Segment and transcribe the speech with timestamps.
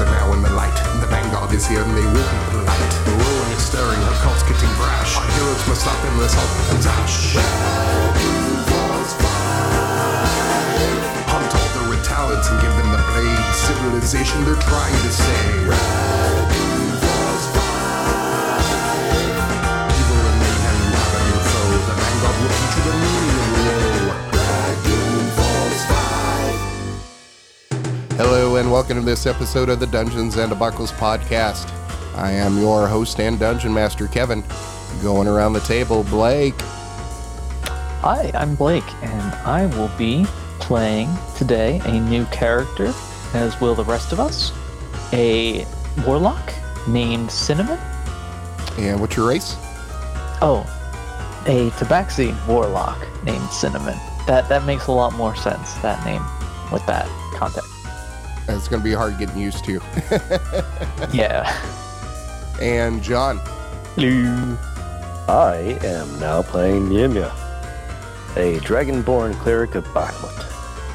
[0.00, 0.72] they're now in the light.
[1.04, 2.92] The vanguard is here and they will be polite.
[3.04, 5.20] The ruin is stirring, her cult's getting brash.
[5.20, 7.36] Our heroes must stop them, let's all become dash.
[11.28, 13.44] Hunt all the red and give them the blade.
[13.52, 15.68] Civilization they're trying to save.
[20.00, 20.80] Evil and mayhem
[21.12, 21.76] a new foe.
[21.84, 23.29] The vanguard will teach you the meaning
[28.60, 31.72] and welcome to this episode of the Dungeons and Debacles podcast.
[32.14, 34.44] I am your host and dungeon master, Kevin.
[35.02, 36.60] Going around the table, Blake.
[38.02, 40.26] Hi, I'm Blake, and I will be
[40.58, 42.92] playing today a new character,
[43.32, 44.52] as will the rest of us.
[45.14, 45.66] A
[46.06, 46.52] warlock
[46.86, 47.78] named Cinnamon.
[48.76, 49.56] And what's your race?
[50.42, 50.66] Oh,
[51.46, 53.98] a Tabaxi warlock named Cinnamon.
[54.26, 55.72] That that makes a lot more sense.
[55.76, 56.22] That name,
[56.70, 57.69] with that context.
[58.56, 59.80] It's going to be hard getting used to.
[61.12, 61.50] Yeah.
[62.60, 63.38] and John.
[63.96, 64.56] Hello.
[65.28, 67.30] I am now playing Yimya,
[68.36, 70.46] a dragonborn cleric of Bahamut.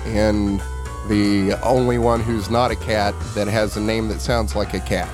[0.06, 0.61] And
[1.09, 4.80] the only one who's not a cat that has a name that sounds like a
[4.80, 5.09] cat.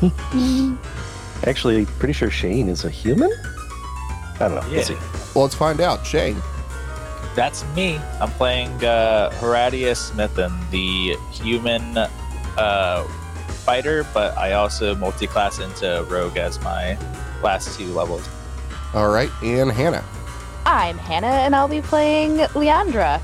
[1.46, 3.32] Actually, pretty sure Shane is a human?
[4.34, 4.68] I don't know.
[4.70, 4.94] We'll see.
[5.34, 6.04] Well, let's find out.
[6.06, 6.40] Shane.
[7.34, 7.98] That's me.
[8.20, 11.98] I'm playing uh, Horatius Smithen, the human
[12.56, 13.04] uh,
[13.64, 16.96] fighter, but I also multi-class into rogue as my
[17.42, 18.28] last two levels.
[18.94, 19.30] All right.
[19.42, 20.04] And Hannah.
[20.64, 23.20] I'm Hannah, and I'll be playing Leandra,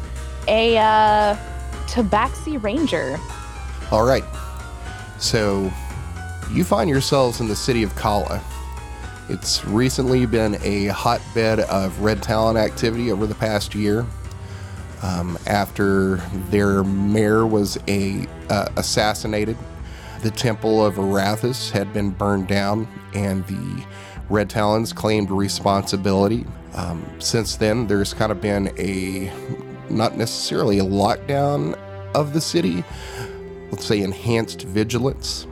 [0.48, 1.36] a uh,
[1.86, 3.18] Tabaxi Ranger.
[3.90, 4.24] All right.
[5.18, 5.70] So
[6.50, 8.42] you find yourselves in the city of Kala.
[9.30, 14.04] It's recently been a hotbed of red talon activity over the past year.
[15.02, 16.16] Um, after
[16.50, 19.56] their mayor was a uh, assassinated,
[20.22, 23.86] the temple of Erathis had been burned down, and the
[24.28, 26.44] Red Talons claimed responsibility.
[26.74, 29.32] Um, since then, there's kind of been a
[29.88, 31.78] not necessarily a lockdown
[32.16, 32.82] of the city,
[33.70, 35.46] let's say enhanced vigilance.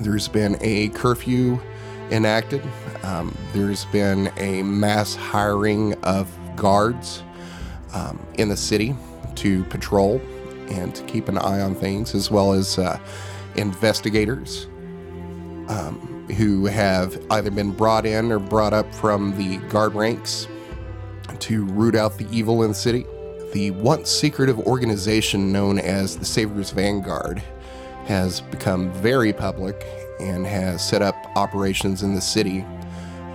[0.00, 1.60] There's been a curfew
[2.10, 2.62] enacted.
[3.02, 7.22] Um, there's been a mass hiring of guards
[7.94, 8.94] um, in the city
[9.36, 10.20] to patrol
[10.70, 12.98] and to keep an eye on things, as well as uh,
[13.56, 14.66] investigators
[15.68, 20.48] um, who have either been brought in or brought up from the guard ranks
[21.38, 23.06] to root out the evil in the city.
[23.52, 27.42] The once secretive organization known as the Saviors Vanguard
[28.06, 29.84] has become very public
[30.20, 32.64] and has set up operations in the city,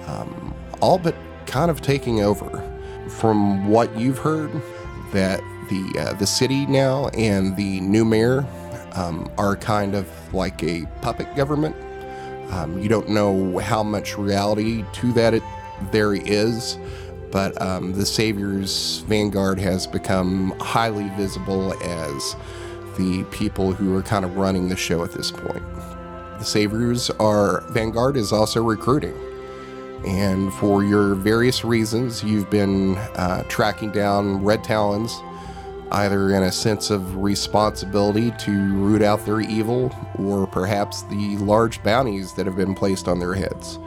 [0.08, 1.16] um, all but
[1.46, 2.68] kind of taking over.
[3.10, 4.52] From what you've heard,
[5.12, 8.46] that the uh, the city now and the new mayor
[8.94, 11.76] um, are kind of like a puppet government.
[12.52, 15.44] Um, you don't know how much reality to that it,
[15.92, 16.78] there is,
[17.32, 22.36] but um, the Savior's Vanguard has become highly visible as
[22.98, 25.64] the people who are kind of running the show at this point.
[26.42, 29.14] The Saviors are Vanguard is also recruiting,
[30.08, 35.22] and for your various reasons, you've been uh, tracking down Red Talons,
[35.92, 41.84] either in a sense of responsibility to root out their evil, or perhaps the large
[41.84, 43.78] bounties that have been placed on their heads.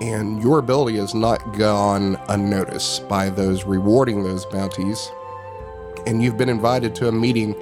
[0.00, 5.10] And your ability has not gone unnoticed by those rewarding those bounties,
[6.06, 7.56] and you've been invited to a meeting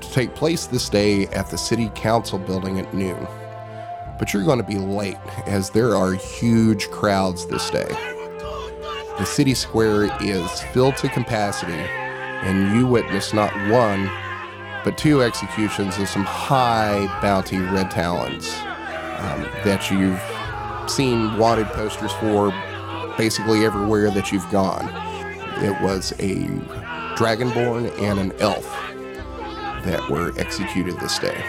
[0.00, 3.26] to take place this day at the City Council building at noon.
[4.18, 7.88] But you're going to be late, as there are huge crowds this day.
[9.18, 14.10] The city square is filled to capacity, and you witness not one,
[14.84, 18.48] but two executions of some high bounty red talons
[19.18, 20.20] um, that you've
[20.90, 22.52] seen wanted posters for
[23.16, 24.86] basically everywhere that you've gone.
[25.64, 26.34] It was a
[27.16, 28.66] dragonborn and an elf
[29.86, 31.42] that were executed this day.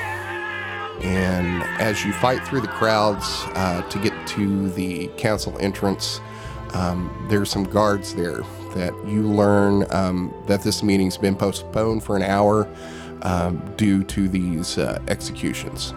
[1.01, 6.21] And as you fight through the crowds uh, to get to the council entrance,
[6.73, 8.41] um, there's some guards there
[8.73, 12.67] that you learn um, that this meeting's been postponed for an hour
[13.21, 15.93] um, due to these uh, executions.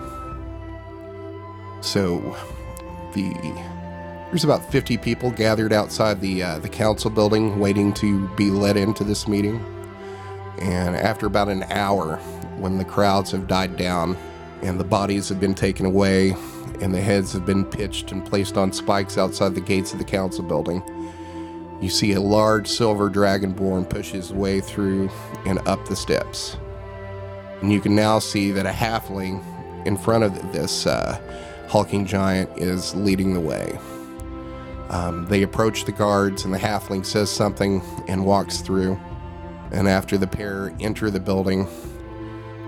[1.80, 2.36] So
[3.14, 3.32] the
[4.28, 8.76] there's about 50 people gathered outside the uh, the council building waiting to be let
[8.76, 9.64] into this meeting.
[10.58, 12.16] And after about an hour,
[12.58, 14.16] when the crowds have died down
[14.62, 16.34] and the bodies have been taken away
[16.80, 20.04] and the heads have been pitched and placed on spikes outside the gates of the
[20.04, 20.82] council building,
[21.80, 25.08] you see a large silver dragonborn push his way through
[25.46, 26.56] and up the steps.
[27.62, 29.42] And you can now see that a halfling
[29.86, 31.18] in front of this uh,
[31.68, 33.78] hulking giant is leading the way.
[34.90, 38.98] Um, they approach the guards, and the halfling says something and walks through.
[39.72, 41.64] And after the pair enter the building,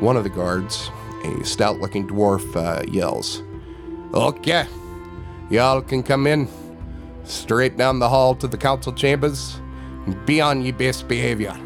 [0.00, 0.90] one of the guards,
[1.24, 3.42] a stout looking dwarf, uh, yells,
[4.14, 4.66] Okay,
[5.50, 6.48] y'all can come in
[7.24, 9.56] straight down the hall to the council chambers
[10.06, 11.56] and be on your best behavior.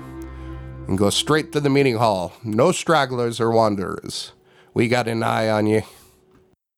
[0.86, 2.32] And go straight to the meeting hall.
[2.44, 4.32] No stragglers or wanderers.
[4.74, 5.82] We got an eye on you.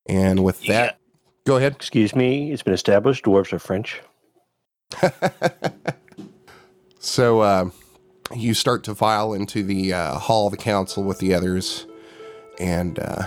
[0.07, 0.99] And with that,
[1.47, 1.75] go ahead.
[1.75, 4.01] Excuse me, it's been established dwarves are French.
[7.01, 7.71] So uh,
[8.35, 11.87] you start to file into the uh, hall of the council with the others,
[12.59, 13.27] and uh,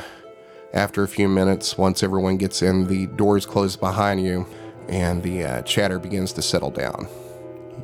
[0.74, 4.46] after a few minutes, once everyone gets in, the doors close behind you,
[4.88, 7.08] and the uh, chatter begins to settle down.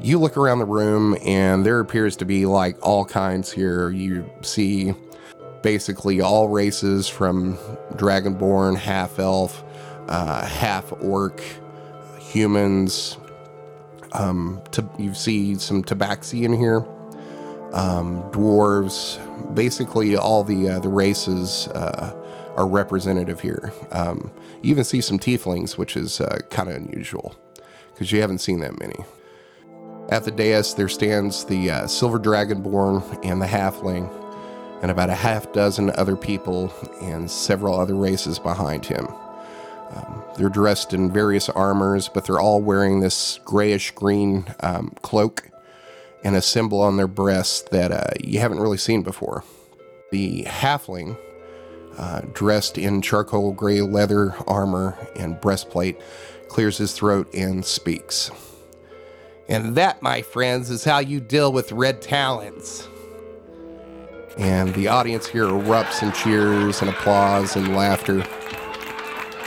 [0.02, 3.90] You look around the room, and there appears to be like all kinds here.
[3.90, 4.94] You see
[5.64, 7.58] basically all races from
[7.94, 9.64] Dragonborn, half elf,
[10.08, 11.42] uh, half orc,
[12.20, 13.18] humans,
[14.14, 16.86] um, to, you see some tabaxi in here,
[17.74, 19.20] um, dwarves,
[19.54, 22.14] basically all the uh, the races uh,
[22.56, 23.72] are representative here.
[23.92, 24.32] Um,
[24.62, 27.36] you even see some tieflings, which is uh, kind of unusual
[27.94, 28.98] because you haven't seen that many.
[30.10, 34.10] At the dais, there stands the uh, silver dragonborn and the halfling,
[34.82, 39.08] and about a half dozen other people and several other races behind him.
[39.92, 45.50] Um, they're dressed in various armors, but they're all wearing this grayish green um, cloak
[46.24, 49.44] and a symbol on their breasts that uh, you haven't really seen before.
[50.12, 51.18] The halfling,
[51.98, 56.00] uh, dressed in charcoal gray leather armor and breastplate,
[56.48, 58.32] clears his throat and speaks.
[59.50, 62.88] And that, my friends, is how you deal with red talons.
[64.38, 68.18] And the audience here erupts in cheers and applause and laughter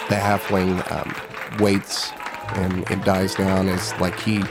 [0.08, 2.10] the halfling um, waits
[2.54, 4.42] and it dies down as like he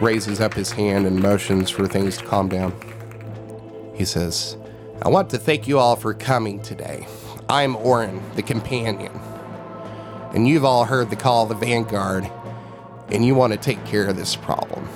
[0.00, 2.72] raises up his hand and motions for things to calm down.
[3.94, 4.56] He says,
[5.02, 7.06] I want to thank you all for coming today.
[7.48, 9.12] I'm Orin, the companion.
[10.34, 12.30] And you've all heard the call of the Vanguard,
[13.08, 14.88] and you want to take care of this problem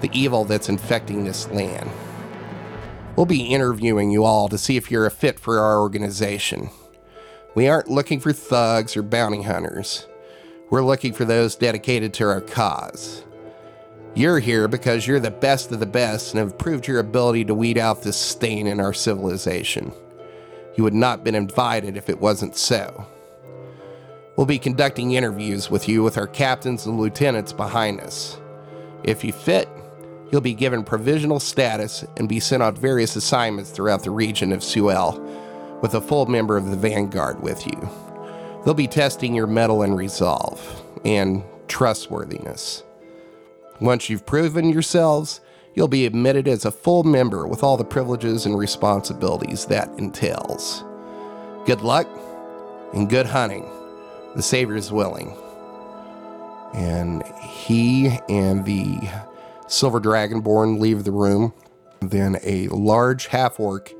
[0.00, 1.90] the evil that's infecting this land.
[3.16, 6.68] We'll be interviewing you all to see if you're a fit for our organization.
[7.54, 10.06] We aren't looking for thugs or bounty hunters.
[10.68, 13.24] We're looking for those dedicated to our cause.
[14.16, 17.54] You're here because you're the best of the best and have proved your ability to
[17.54, 19.92] weed out this stain in our civilization.
[20.74, 23.06] You would not have been invited if it wasn't so.
[24.34, 28.40] We'll be conducting interviews with you with our captains and lieutenants behind us.
[29.04, 29.68] If you fit,
[30.32, 34.60] you'll be given provisional status and be sent on various assignments throughout the region of
[34.60, 35.20] Suel
[35.82, 37.90] with a full member of the Vanguard with you.
[38.64, 42.82] They'll be testing your mettle and resolve and trustworthiness.
[43.80, 45.40] Once you've proven yourselves,
[45.74, 50.82] you'll be admitted as a full member with all the privileges and responsibilities that entails.
[51.66, 52.08] Good luck
[52.94, 53.68] and good hunting.
[54.34, 55.36] The Savior is willing.
[56.74, 58.98] And he and the
[59.66, 61.52] Silver Dragonborn leave the room.
[62.00, 63.92] Then a large half orc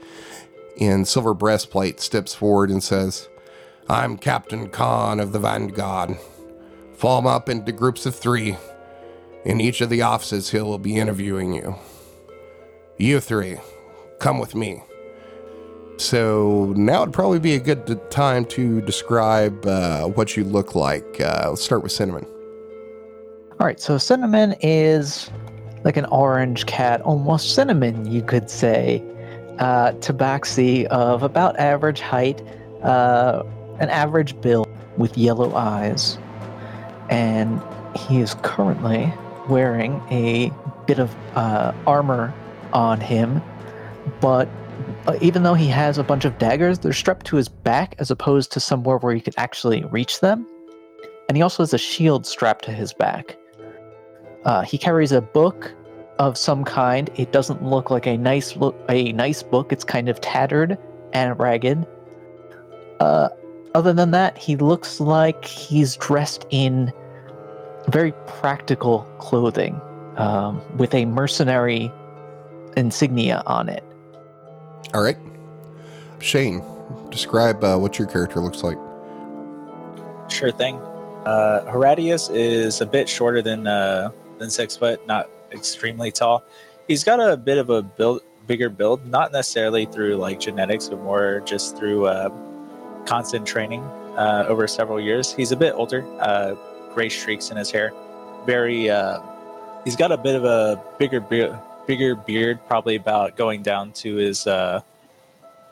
[0.76, 3.28] in silver breastplate steps forward and says,
[3.88, 6.16] I'm Captain Karn of the Vanguard.
[6.96, 8.56] Form up into groups of three.
[9.46, 11.76] In each of the offices, he will be interviewing you.
[12.98, 13.58] You three,
[14.18, 14.82] come with me.
[15.98, 21.20] So now would probably be a good time to describe uh, what you look like.
[21.20, 22.26] Uh, let's start with Cinnamon.
[23.60, 25.30] All right, so cinnamon is
[25.84, 29.00] like an orange cat, almost cinnamon, you could say.
[29.60, 32.42] Uh, tabaxi of about average height,
[32.82, 33.44] uh,
[33.78, 36.18] an average build with yellow eyes,
[37.10, 37.62] and
[37.96, 39.12] he is currently
[39.48, 40.52] wearing a
[40.86, 42.32] bit of uh, armor
[42.72, 43.42] on him,
[44.20, 44.48] but
[45.06, 48.10] uh, even though he has a bunch of daggers, they're strapped to his back as
[48.10, 50.46] opposed to somewhere where he could actually reach them.
[51.28, 53.36] And he also has a shield strapped to his back.
[54.44, 55.74] Uh, he carries a book
[56.18, 57.10] of some kind.
[57.16, 59.72] It doesn't look like a nice look, a nice book.
[59.72, 60.78] It's kind of tattered
[61.12, 61.86] and ragged.
[63.00, 63.28] Uh,
[63.74, 66.92] other than that, he looks like he's dressed in
[67.88, 69.80] very practical clothing
[70.16, 71.90] um, with a mercenary
[72.76, 73.84] insignia on it.
[74.94, 75.16] All right.
[76.20, 76.62] Shane,
[77.10, 78.78] describe uh, what your character looks like.
[80.28, 80.76] Sure thing.
[81.24, 86.44] Uh, Horatius is a bit shorter than uh, than six foot, not extremely tall.
[86.88, 91.00] He's got a bit of a build bigger build, not necessarily through like genetics, but
[91.02, 92.30] more just through uh,
[93.06, 93.82] constant training
[94.16, 95.32] uh, over several years.
[95.32, 96.54] He's a bit older, uh,
[96.96, 97.92] gray streaks in his hair.
[98.46, 99.20] Very, uh,
[99.84, 101.54] he's got a bit of a bigger beard,
[101.86, 104.80] bigger beard, probably about going down to his uh,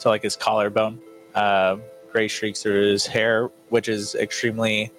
[0.01, 1.01] to like his collarbone.
[1.35, 1.79] Uh,
[2.13, 4.93] gray streaks through his hair, which is extremely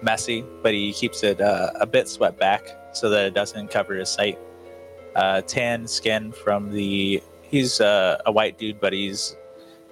[0.00, 2.62] messy, but he keeps it uh, a bit swept back
[2.94, 4.38] so that it doesn't cover his sight.
[5.14, 7.22] Uh, tan skin from the.
[7.42, 9.36] He's uh, a white dude, but he's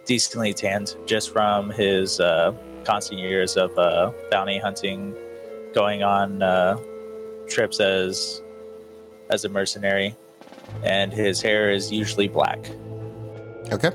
[0.06, 2.52] decently tanned just from his uh,
[2.84, 5.14] constant years of uh, bounty hunting,
[5.74, 6.78] going on uh,
[7.48, 8.42] trips as
[9.30, 10.14] as a mercenary,
[10.82, 12.58] and his hair is usually black.
[13.72, 13.90] Okay.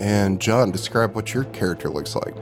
[0.00, 2.34] And John, describe what your character looks like.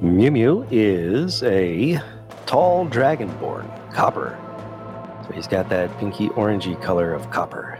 [0.00, 2.00] Mew Mew is a
[2.46, 4.38] tall dragonborn, copper.
[5.26, 7.78] So he's got that pinky orangey color of copper.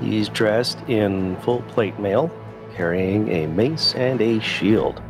[0.00, 2.30] He's dressed in full plate mail,
[2.74, 5.02] carrying a mace and a shield.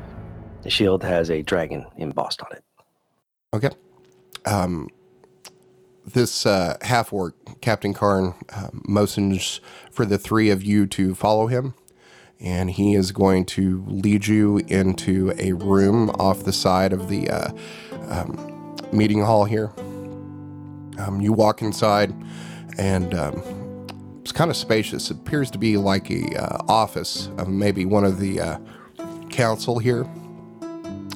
[0.63, 2.65] The shield has a dragon embossed on it.
[3.53, 3.71] Okay.
[4.47, 4.89] Um,
[6.07, 11.49] this uh, half orc, Captain Karn, uh, motions for the three of you to follow
[11.49, 11.75] him.
[12.39, 17.29] And he is going to lead you into a room off the side of the
[17.29, 17.53] uh,
[18.09, 19.73] um, meeting hall here.
[20.99, 22.15] Um, you walk inside,
[22.79, 23.87] and um,
[24.21, 25.11] it's kind of spacious.
[25.11, 28.59] It appears to be like a uh, office of maybe one of the uh,
[29.29, 30.07] council here.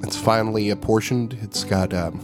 [0.05, 1.39] It's finely apportioned.
[1.41, 2.21] It's got um,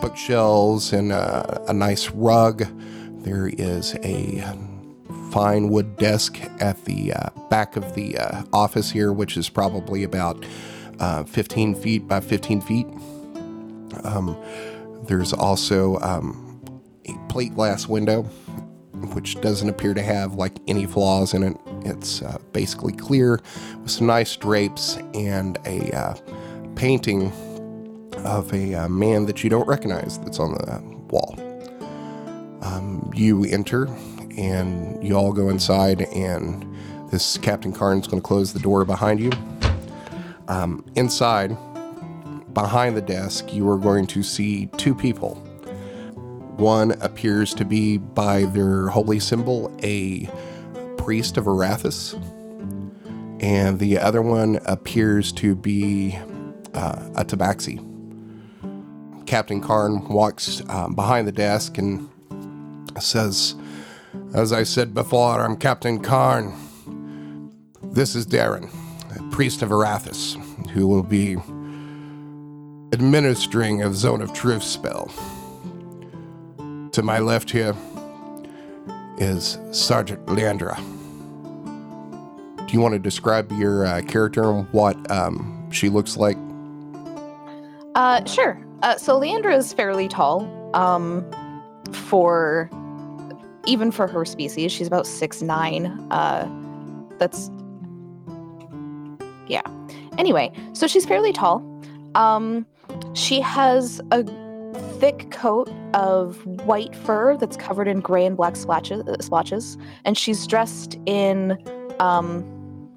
[0.00, 2.64] bookshelves and uh, a nice rug.
[3.24, 4.44] There is a
[5.32, 10.04] fine wood desk at the uh, back of the uh, office here, which is probably
[10.04, 10.46] about
[11.00, 12.86] uh, 15 feet by 15 feet.
[14.04, 14.36] Um,
[15.02, 16.62] there's also um,
[17.06, 18.22] a plate glass window,
[19.14, 21.56] which doesn't appear to have like any flaws in it.
[21.84, 23.40] It's uh, basically clear
[23.82, 26.14] with some nice drapes and a uh,
[26.80, 27.30] painting
[28.24, 31.36] of a uh, man that you don't recognize that's on the wall.
[32.62, 33.86] Um, you enter
[34.38, 36.66] and you all go inside, and
[37.10, 39.30] this Captain Karn's going to close the door behind you.
[40.48, 41.54] Um, inside,
[42.54, 45.34] behind the desk, you are going to see two people.
[46.56, 50.30] One appears to be, by their holy symbol, a
[50.96, 52.14] priest of Erathis,
[53.42, 56.18] and the other one appears to be
[56.74, 57.86] uh, a tabaxi.
[59.26, 62.08] Captain Karn walks um, behind the desk and
[62.98, 63.54] says,
[64.34, 66.52] As I said before, I'm Captain Karn.
[67.82, 68.70] This is Darren,
[69.30, 70.34] priest of Erathis,
[70.70, 71.36] who will be
[72.92, 75.10] administering a Zone of Truth spell.
[76.92, 77.74] To my left here
[79.18, 80.76] is Sergeant Leandra.
[82.66, 86.36] Do you want to describe your uh, character and what um, she looks like?
[87.94, 88.64] Uh, sure.
[88.82, 90.48] Uh, so Leandra is fairly tall.
[90.74, 91.28] Um,
[91.92, 92.70] for
[93.66, 95.86] even for her species, she's about six nine.
[96.10, 96.48] Uh,
[97.18, 97.50] that's
[99.48, 99.62] yeah.
[100.18, 101.64] Anyway, so she's fairly tall.
[102.14, 102.66] Um,
[103.14, 104.24] she has a
[104.98, 110.16] thick coat of white fur that's covered in gray and black splotches, uh, splotches and
[110.16, 111.58] she's dressed in
[111.98, 112.44] um,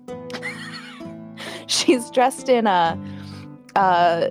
[1.68, 3.00] she's dressed in a
[3.76, 4.30] uh,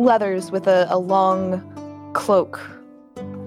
[0.00, 1.62] leathers with a, a long
[2.14, 2.60] cloak,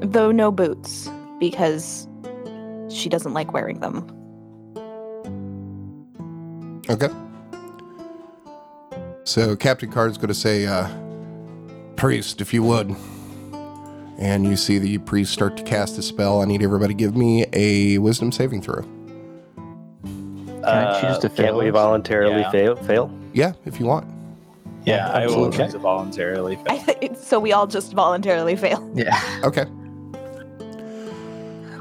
[0.02, 2.08] though no boots because
[2.90, 4.08] she doesn't like wearing them.
[6.90, 7.10] Okay.
[9.26, 10.88] So Captain Karn's going to say, uh,
[11.96, 12.96] "Priest, if you would."
[14.20, 16.42] And you see the priest start to cast a spell.
[16.42, 18.84] I need everybody to give me a Wisdom saving throw.
[20.04, 21.46] Can I choose to fail?
[21.48, 22.52] Can't we voluntarily Yeah.
[22.52, 22.76] fail?
[22.76, 23.12] Fail?
[23.34, 24.13] Yeah, if you want.
[24.86, 25.58] Yeah, I will absolutely.
[25.58, 26.60] choose to voluntarily.
[26.68, 27.40] I think so.
[27.40, 28.90] We all just voluntarily fail.
[28.96, 29.42] Yeah.
[29.44, 29.66] Okay.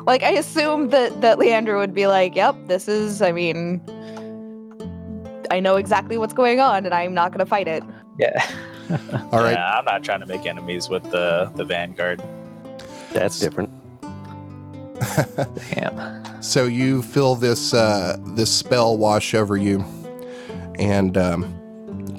[0.07, 3.23] Like I assume that that Leandra would be like, "Yep, this is.
[3.23, 3.81] I mean,
[5.51, 7.85] I know exactly what's going on, and I'm not going to fight it."
[8.19, 8.45] Yeah.
[9.31, 9.53] All right.
[9.53, 12.21] Yeah, I'm not trying to make enemies with the the vanguard.
[13.13, 13.71] That's different.
[15.75, 16.43] Damn.
[16.43, 19.85] So you feel this uh, this spell wash over you,
[20.81, 21.62] and um,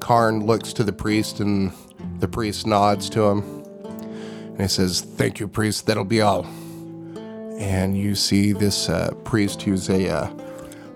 [0.04, 1.72] Karn looks to the priest, and
[2.20, 5.86] the priest nods to him, and he says, "Thank you, priest.
[5.86, 6.46] That'll be all."
[7.58, 10.30] And you see this uh, priest, who's a uh,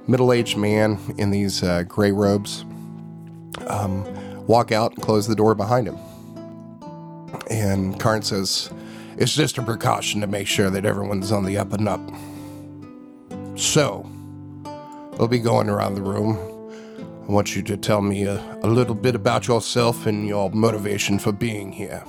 [0.07, 2.65] middle-aged man in these uh, gray robes,
[3.67, 4.03] um,
[4.45, 5.97] walk out and close the door behind him.
[7.49, 8.69] And Karn says,
[9.15, 12.01] "It's just a precaution to make sure that everyone's on the up and up."
[13.55, 14.05] So,
[15.17, 16.56] We'll be going around the room.
[17.27, 21.19] I want you to tell me a, a little bit about yourself and your motivation
[21.19, 22.01] for being here.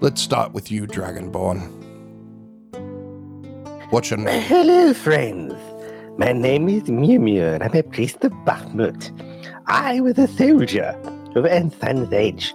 [0.00, 1.60] Let's start with you, Dragonborn.
[3.88, 4.42] What's your name?
[4.48, 5.54] Hello, friends.
[6.18, 9.10] My name is Mew Mew, and I'm a priest of Bahamut.
[9.66, 10.94] I was a soldier
[11.34, 12.54] of Ansan's Age,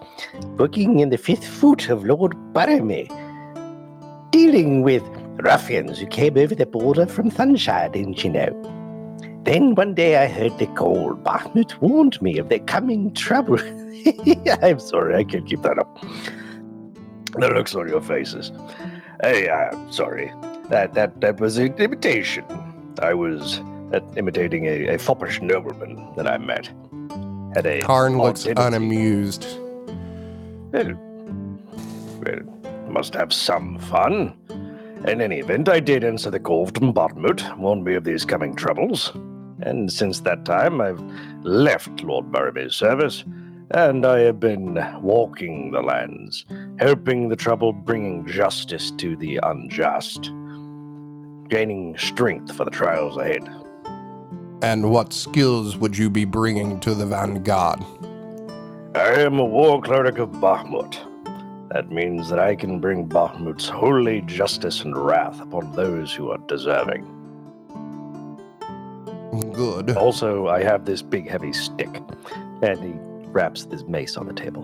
[0.57, 3.09] working in the fifth foot of Lord Baramy,
[4.29, 5.01] dealing with
[5.37, 8.84] ruffians who came over the border from Sunshine, didn't you know?
[9.45, 11.13] Then one day I heard the call.
[11.13, 13.59] Bahamut warned me of their coming trouble.
[14.63, 16.03] I'm sorry, I can't keep that up.
[17.37, 18.51] The looks on your faces.
[19.21, 20.31] Hey, I'm sorry.
[20.69, 22.43] That that that was an imitation.
[23.01, 23.59] I was
[23.93, 26.71] uh, imitating a, a foppish nobleman that I met.
[27.53, 28.67] Had a Karn looks identity.
[28.67, 29.45] unamused.
[30.71, 30.93] Well,
[32.25, 34.35] well, must have some fun.
[35.07, 38.55] In any event, I did answer the call from Bahamut, warned me of these coming
[38.55, 39.11] troubles.
[39.61, 41.01] And since that time, I've
[41.43, 43.23] left Lord Baramy's service,
[43.71, 46.45] and I have been walking the lands,
[46.77, 50.31] helping the troubled, bringing justice to the unjust,
[51.49, 53.47] gaining strength for the trials ahead.
[54.61, 57.83] And what skills would you be bringing to the Vanguard?
[58.95, 60.97] I am a war cleric of Bahamut.
[61.69, 66.37] That means that I can bring Bahamut's holy justice and wrath upon those who are
[66.47, 67.05] deserving.
[69.53, 69.95] Good.
[69.97, 72.01] Also, I have this big heavy stick,
[72.61, 72.93] and he
[73.29, 74.63] wraps his mace on the table.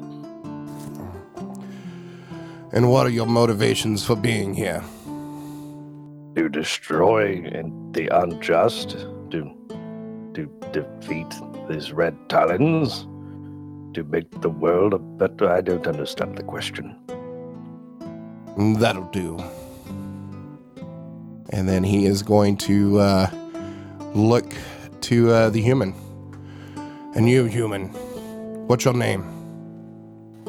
[2.74, 4.84] And what are your motivations for being here?
[6.36, 7.42] To destroy
[7.92, 8.92] the unjust,
[9.32, 9.52] to
[10.34, 11.28] to defeat
[11.68, 13.06] these red talons,
[13.94, 15.50] to make the world a better.
[15.50, 16.96] I don't understand the question.
[18.58, 19.38] That'll do.
[21.50, 23.30] And then he is going to uh,
[24.14, 24.54] look
[25.02, 25.94] to uh, the human.
[27.16, 27.90] And you, human,
[28.68, 29.26] what's your name?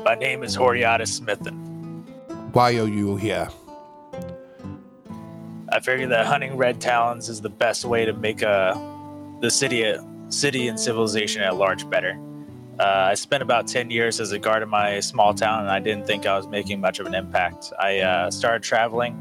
[0.04, 2.04] My name is Horiata Smithen.
[2.52, 3.48] Why are you here?
[5.70, 8.78] I figure that hunting red talons is the best way to make uh,
[9.40, 9.94] the city,
[10.28, 12.18] city and civilization at large better.
[12.78, 15.78] Uh, I spent about 10 years as a guard in my small town, and I
[15.78, 17.72] didn't think I was making much of an impact.
[17.78, 19.16] I uh, started traveling,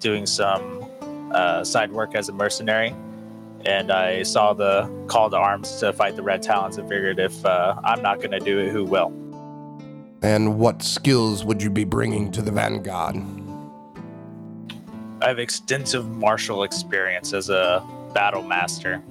[0.00, 0.88] doing some
[1.32, 2.94] uh, side work as a mercenary,
[3.66, 7.44] and I saw the call to arms to fight the red talons and figured if
[7.44, 9.12] uh, I'm not going to do it, who will?
[10.22, 13.16] And what skills would you be bringing to the Vanguard?
[15.22, 19.02] I have extensive martial experience as a battle master,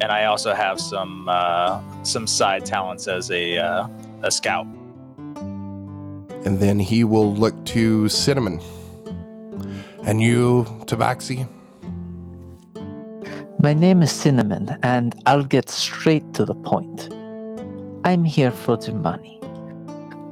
[0.00, 3.88] and I also have some uh, some side talents as a uh,
[4.22, 4.66] a scout.
[5.36, 8.60] And then he will look to Cinnamon.
[10.02, 11.48] And you, Tabaxi?
[13.60, 17.08] My name is Cinnamon, and I'll get straight to the point.
[18.04, 19.40] I'm here for the money.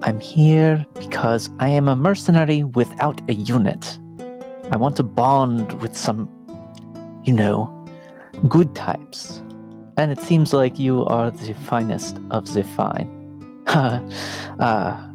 [0.02, 3.98] I'm here because I am a mercenary without a unit.
[4.70, 6.28] I want to bond with some,
[7.24, 7.70] you know,
[8.48, 9.40] good types.
[9.96, 13.08] And it seems like you are the finest of the fine.
[13.68, 15.12] uh,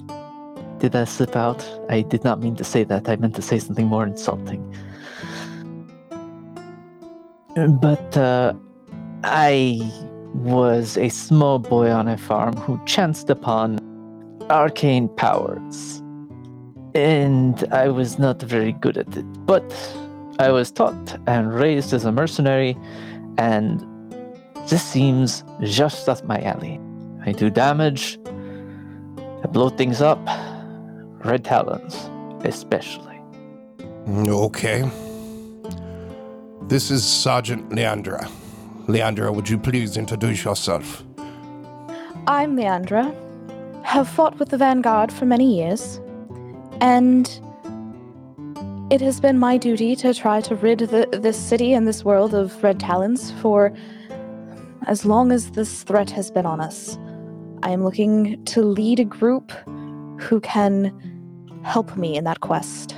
[0.80, 1.67] did I slip out?
[1.89, 3.10] I did not mean to say that.
[3.10, 4.76] I meant to say something more insulting.
[7.58, 8.54] But uh,
[9.24, 9.91] I
[10.36, 13.80] was a small boy on a farm who chanced upon
[14.52, 16.04] arcane powers.
[16.93, 19.26] And I was not very good at it.
[19.46, 19.63] But
[20.39, 22.78] I was taught and raised as a mercenary,
[23.39, 23.84] and
[24.70, 26.80] this seems just up my alley.
[27.26, 28.20] I do damage,
[29.43, 30.20] I blow things up,
[31.26, 31.96] red talons,
[32.46, 33.20] especially.
[34.08, 34.89] Okay.
[36.67, 38.30] This is Sergeant Leandra.
[38.88, 41.01] Leandra, would you please introduce yourself?
[42.27, 43.15] I'm Leandra.
[43.86, 46.01] Have fought with the Vanguard for many years,
[46.82, 47.25] and
[48.91, 52.34] it has been my duty to try to rid the, this city and this world
[52.34, 53.71] of red talons for
[54.88, 56.97] as long as this threat has been on us.
[57.63, 59.53] I am looking to lead a group
[60.19, 60.91] who can
[61.63, 62.93] help me in that quest.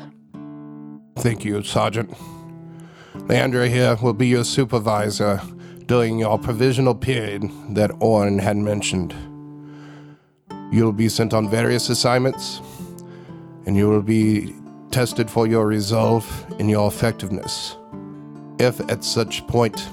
[1.17, 2.11] Thank you, Sergeant.
[3.29, 5.39] Leandra here will be your supervisor
[5.85, 9.13] during your provisional period that Orrin had mentioned.
[10.71, 12.59] You'll be sent on various assignments,
[13.67, 14.55] and you will be
[14.89, 16.25] tested for your resolve
[16.57, 17.77] and your effectiveness.
[18.57, 19.87] If at such point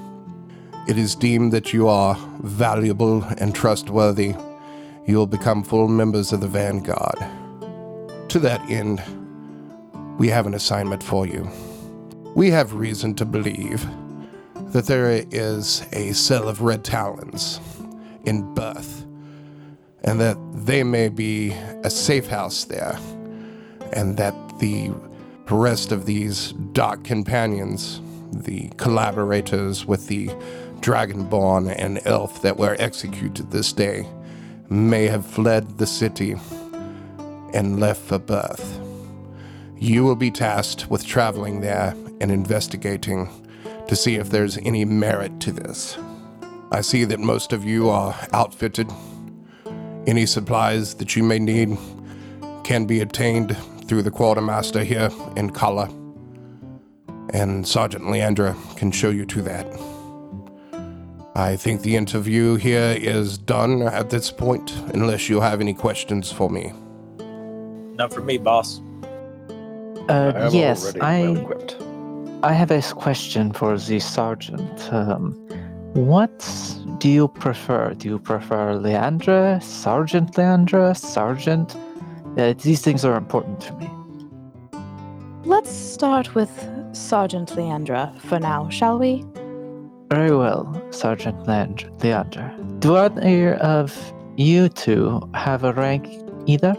[0.89, 4.35] it is deemed that you are valuable and trustworthy,
[5.05, 7.19] you will become full members of the Vanguard.
[8.31, 9.03] To that end,
[10.19, 11.51] we have an assignment for you.
[12.37, 13.89] We have reason to believe
[14.73, 17.63] that there is a cell of red talons
[18.27, 19.07] in birth,
[20.05, 22.99] and that they may be a safe house there,
[23.95, 24.91] and that the
[25.51, 30.27] rest of these dark companions, the collaborators with the
[30.81, 34.07] dragonborn and elf that were executed this day,
[34.69, 36.37] may have fled the city
[37.55, 38.79] and left for birth.
[39.79, 43.29] You will be tasked with traveling there and investigating
[43.89, 45.97] to see if there's any merit to this.
[46.73, 48.91] I see that most of you are outfitted.
[50.07, 51.77] Any supplies that you may need
[52.65, 55.89] can be obtained through the quartermaster here in Kala.
[57.33, 59.67] And Sergeant Leandra can show you to that.
[61.37, 66.33] I think the interview here is done at this point, unless you have any questions
[66.33, 66.73] for me.
[67.97, 68.81] Not for me, boss.
[70.09, 71.77] Uh, I am yes, I well equipped.
[72.47, 74.93] I have a question for the sergeant.
[74.93, 75.33] Um,
[75.95, 76.39] what
[76.99, 77.93] do you prefer?
[77.95, 81.75] Do you prefer Leandra, Sergeant Leandra, Sergeant?
[82.39, 83.91] Uh, these things are important to me.
[85.45, 86.53] Let's start with
[86.93, 89.25] Sergeant Leandra for now, shall we?
[90.09, 92.49] Very well, Sergeant Leand- Leandra.
[92.79, 93.91] Do either of
[94.37, 96.07] you two have a rank
[96.47, 96.77] either?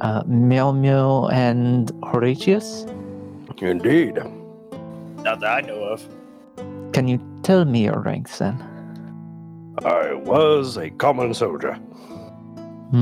[0.00, 2.86] Uh, Meow Meow and Horatius?
[3.58, 4.18] Indeed.
[5.26, 6.06] Not that I know of.
[6.92, 8.54] Can you tell me your ranks then?
[9.84, 11.76] I was a common soldier.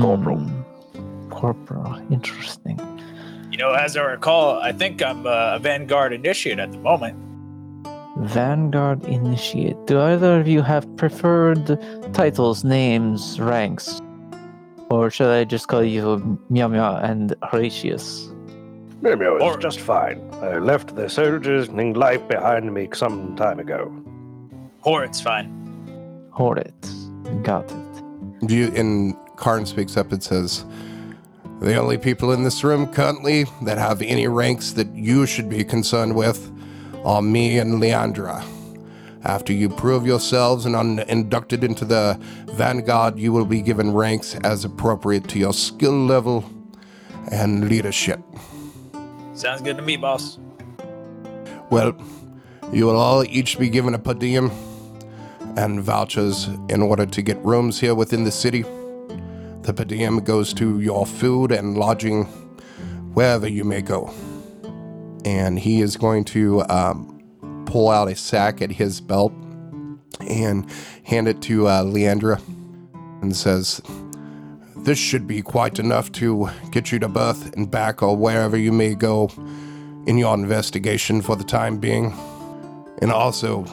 [0.01, 0.39] Corporal.
[0.39, 2.79] Hmm, Corporal, interesting.
[3.51, 7.15] You know, as I recall, I think I'm uh, a Vanguard Initiate at the moment.
[8.17, 9.77] Vanguard Initiate.
[9.85, 11.77] Do either of you have preferred
[12.15, 14.01] titles, names, ranks?
[14.89, 18.31] Or should I just call you Meow Meow and Horatius?
[19.01, 20.21] Maybe I was Or- just fine.
[20.41, 23.91] I left the soldiers and life behind me some time ago.
[24.81, 25.51] Horrit's fine.
[26.31, 26.73] Hornet.
[27.43, 28.49] Got it.
[28.51, 30.65] You and Karn speaks up and says,
[31.61, 35.63] "The only people in this room currently that have any ranks that you should be
[35.63, 36.51] concerned with
[37.03, 38.43] are me and Leandra.
[39.23, 42.19] After you prove yourselves and are inducted into the
[42.53, 46.43] Vanguard, you will be given ranks as appropriate to your skill level
[47.31, 48.19] and leadership.
[49.35, 50.39] Sounds good to me, boss.
[51.69, 51.93] Well,
[52.71, 54.49] you will all each be given a per diem
[55.57, 58.63] and vouchers in order to get rooms here within the city.
[59.63, 62.23] The per diem goes to your food and lodging
[63.13, 64.13] wherever you may go.
[65.25, 69.33] And he is going to um, pull out a sack at his belt
[70.21, 70.65] and
[71.03, 72.41] hand it to uh, Leandra
[73.21, 73.81] and says,
[74.85, 78.71] This should be quite enough to get you to Birth and back or wherever you
[78.71, 79.31] may go
[80.05, 82.13] in your investigation for the time being.
[83.01, 83.65] And also,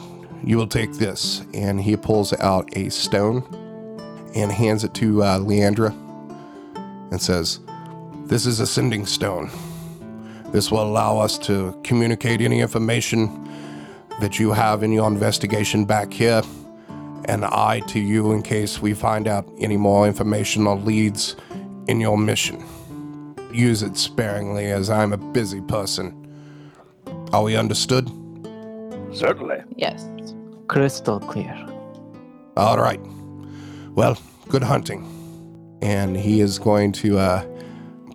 [0.43, 1.45] you will take this.
[1.53, 3.43] And he pulls out a stone
[4.33, 5.91] and hands it to uh, Leandra
[7.11, 7.59] and says,
[8.25, 9.51] This is a sending stone.
[10.51, 13.47] This will allow us to communicate any information
[14.19, 16.41] that you have in your investigation back here,
[17.25, 21.35] and I to you in case we find out any more information or leads
[21.87, 22.63] in your mission.
[23.51, 26.19] Use it sparingly as I'm a busy person.
[27.31, 28.07] Are we understood?
[29.13, 29.63] Certainly.
[29.75, 30.07] Yes.
[30.67, 31.53] Crystal clear.
[32.57, 32.99] All right.
[33.95, 34.17] Well,
[34.49, 35.09] good hunting.
[35.81, 37.45] And he is going to uh,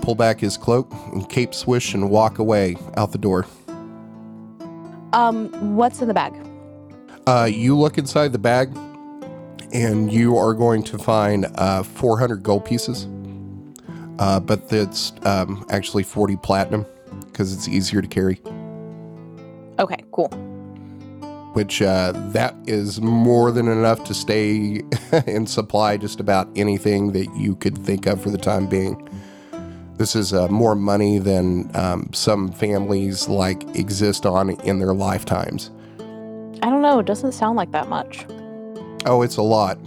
[0.01, 3.47] pull back his cloak and cape swish and walk away out the door.
[5.13, 6.35] Um, what's in the bag?
[7.27, 8.75] Uh, you look inside the bag,
[9.73, 13.07] and you are going to find uh, 400 gold pieces.
[14.19, 16.87] Uh, but it's um, actually 40 platinum
[17.27, 18.41] because it's easier to carry.
[19.79, 20.29] Okay, cool.
[21.53, 24.83] which uh, that is more than enough to stay
[25.27, 29.09] in supply just about anything that you could think of for the time being.
[29.97, 35.71] This is uh, more money than um, some families like exist on in their lifetimes.
[36.63, 37.01] I don't know.
[37.01, 38.25] It doesn't sound like that much.
[39.07, 39.79] Oh, it's a lot.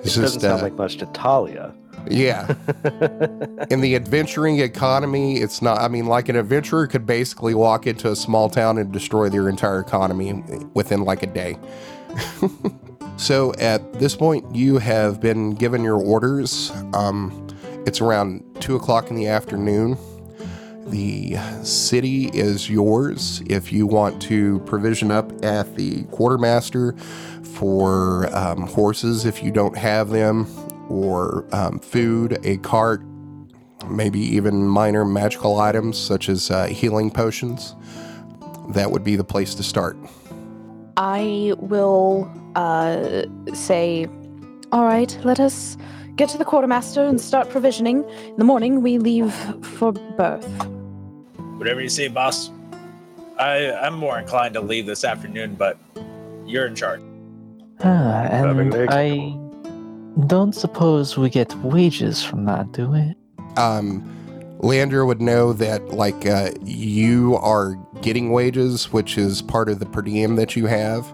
[0.00, 1.74] It's It doesn't just sound uh, like much to Talia.
[2.08, 2.46] yeah.
[3.70, 5.80] in the adventuring economy, it's not.
[5.80, 9.48] I mean, like an adventurer could basically walk into a small town and destroy their
[9.48, 10.42] entire economy
[10.74, 11.58] within like a day.
[13.16, 16.70] so at this point, you have been given your orders.
[16.94, 17.46] Um,
[17.86, 19.96] it's around two o'clock in the afternoon.
[20.86, 26.92] The city is yours if you want to provision up at the quartermaster
[27.42, 30.46] for um, horses if you don't have them,
[30.88, 33.02] or um, food, a cart,
[33.88, 37.74] maybe even minor magical items such as uh, healing potions.
[38.70, 39.96] That would be the place to start.
[40.96, 44.06] I will uh, say,
[44.70, 45.76] all right, let us
[46.14, 48.08] get to the quartermaster and start provisioning.
[48.28, 50.75] In the morning, we leave for birth.
[51.56, 52.50] Whatever you say, boss.
[53.38, 55.78] I, I'm more inclined to leave this afternoon, but
[56.46, 57.00] you're in charge.
[57.80, 59.36] Ah, and I
[60.26, 63.14] don't suppose we get wages from that, do we?
[63.56, 64.02] Um,
[64.60, 69.86] Leandra would know that, like, uh, you are getting wages, which is part of the
[69.86, 71.06] per diem that you have,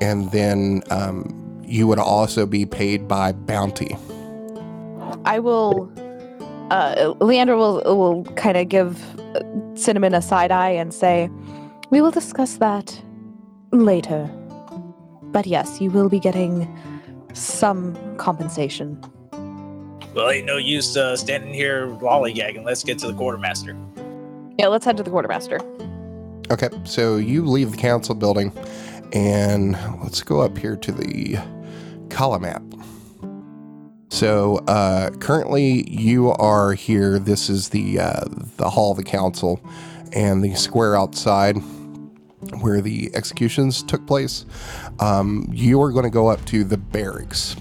[0.00, 3.96] and then um, you would also be paid by bounty.
[5.24, 5.90] I will.
[6.70, 9.00] Uh, Leander will will kind of give
[9.74, 11.30] Cinnamon a side eye and say,
[11.90, 13.00] "We will discuss that
[13.72, 14.30] later."
[15.32, 16.66] But yes, you will be getting
[17.32, 19.00] some compensation.
[20.14, 22.64] Well, ain't no use uh, standing here lollygagging.
[22.64, 23.76] Let's get to the quartermaster.
[24.58, 25.60] Yeah, let's head to the quartermaster.
[26.50, 28.50] Okay, so you leave the council building,
[29.12, 29.72] and
[30.02, 31.36] let's go up here to the
[32.08, 32.62] column map.
[34.16, 37.18] So uh, currently, you are here.
[37.18, 38.24] This is the uh,
[38.56, 39.60] the hall of the council,
[40.14, 41.58] and the square outside
[42.62, 44.46] where the executions took place.
[45.00, 47.56] Um, you are going to go up to the barracks,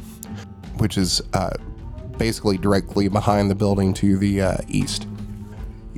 [0.77, 1.57] which is uh,
[2.17, 5.09] basically directly behind the building to the uh, east.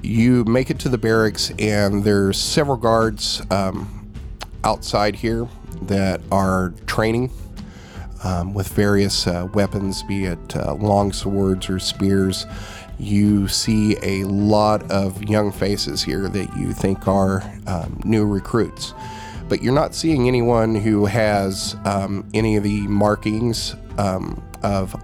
[0.02, 4.12] You make it to the barracks, and there's several guards um,
[4.64, 5.48] outside here
[5.84, 7.30] that are training
[8.24, 12.46] um, with various uh, weapons, be it uh, long swords or spears.
[13.00, 18.94] You see a lot of young faces here that you think are um, new recruits,
[19.48, 24.96] but you're not seeing anyone who has um, any of the markings um, of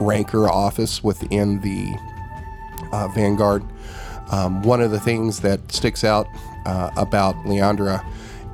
[0.00, 1.96] rank or office within the
[2.92, 3.64] uh, Vanguard.
[4.30, 6.26] Um, one of the things that sticks out
[6.66, 8.04] uh, about Leandra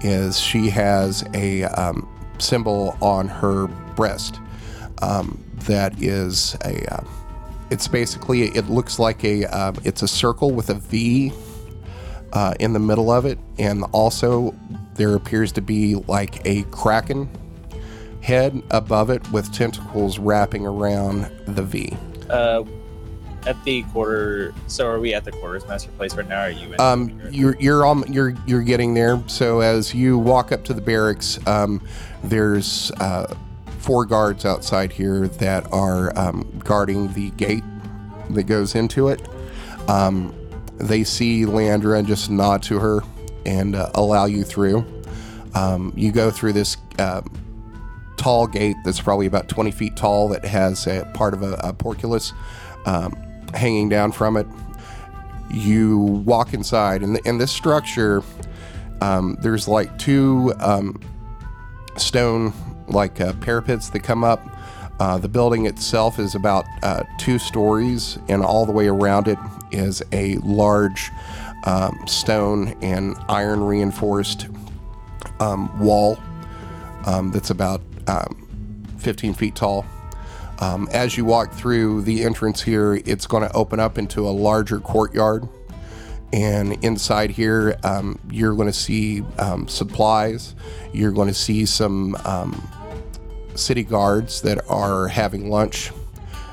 [0.02, 2.08] is she has a um,
[2.40, 4.40] symbol on her breast
[5.02, 6.94] um, that is a.
[6.94, 7.04] Uh,
[7.70, 11.32] it's basically it looks like a um, it's a circle with a V
[12.32, 14.54] uh, in the middle of it, and also
[14.94, 17.28] there appears to be like a kraken
[18.22, 21.96] head above it with tentacles wrapping around the V.
[22.28, 22.64] Uh,
[23.46, 24.54] at the quarter.
[24.66, 26.42] So are we at the quarters master place right now?
[26.42, 26.74] Are you?
[26.78, 29.22] Um, you're you're on you're you're getting there.
[29.26, 31.80] So as you walk up to the barracks, um,
[32.24, 33.34] there's uh,
[33.78, 37.64] four guards outside here that are um, guarding the gate
[38.30, 39.26] that goes into it.
[39.88, 40.34] Um,
[40.76, 43.00] they see Leandra and just nod to her
[43.46, 44.84] and uh, allow you through.
[45.54, 47.30] Um, you go through this um,
[48.16, 51.72] tall gate that's probably about 20 feet tall that has a part of a, a
[51.72, 52.32] portcullis
[52.86, 53.16] um,
[53.54, 54.46] hanging down from it
[55.50, 58.22] you walk inside and, and this structure
[59.00, 61.00] um, there's like two um,
[61.96, 62.52] stone
[62.88, 64.40] like uh, parapets that come up
[64.98, 69.38] uh, the building itself is about uh, two stories and all the way around it
[69.70, 71.10] is a large
[71.64, 74.48] um, stone and iron reinforced
[75.40, 76.18] um, wall
[77.06, 79.86] um, that's about um, 15 feet tall
[80.60, 84.30] um, as you walk through the entrance here, it's going to open up into a
[84.30, 85.48] larger courtyard.
[86.32, 90.54] And inside here, um, you're going to see um, supplies.
[90.92, 92.68] You're going to see some um,
[93.54, 95.90] city guards that are having lunch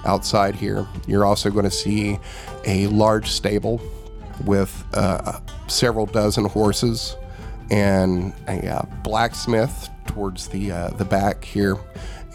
[0.06, 0.88] outside here.
[1.08, 2.20] You're also going to see
[2.66, 3.82] a large stable
[4.46, 7.16] with uh, several dozen horses
[7.70, 11.78] and a uh, blacksmith towards the uh, the back here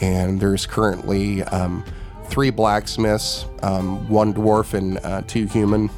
[0.03, 1.85] and there's currently um,
[2.27, 5.89] three blacksmiths, um, one dwarf and uh, two human,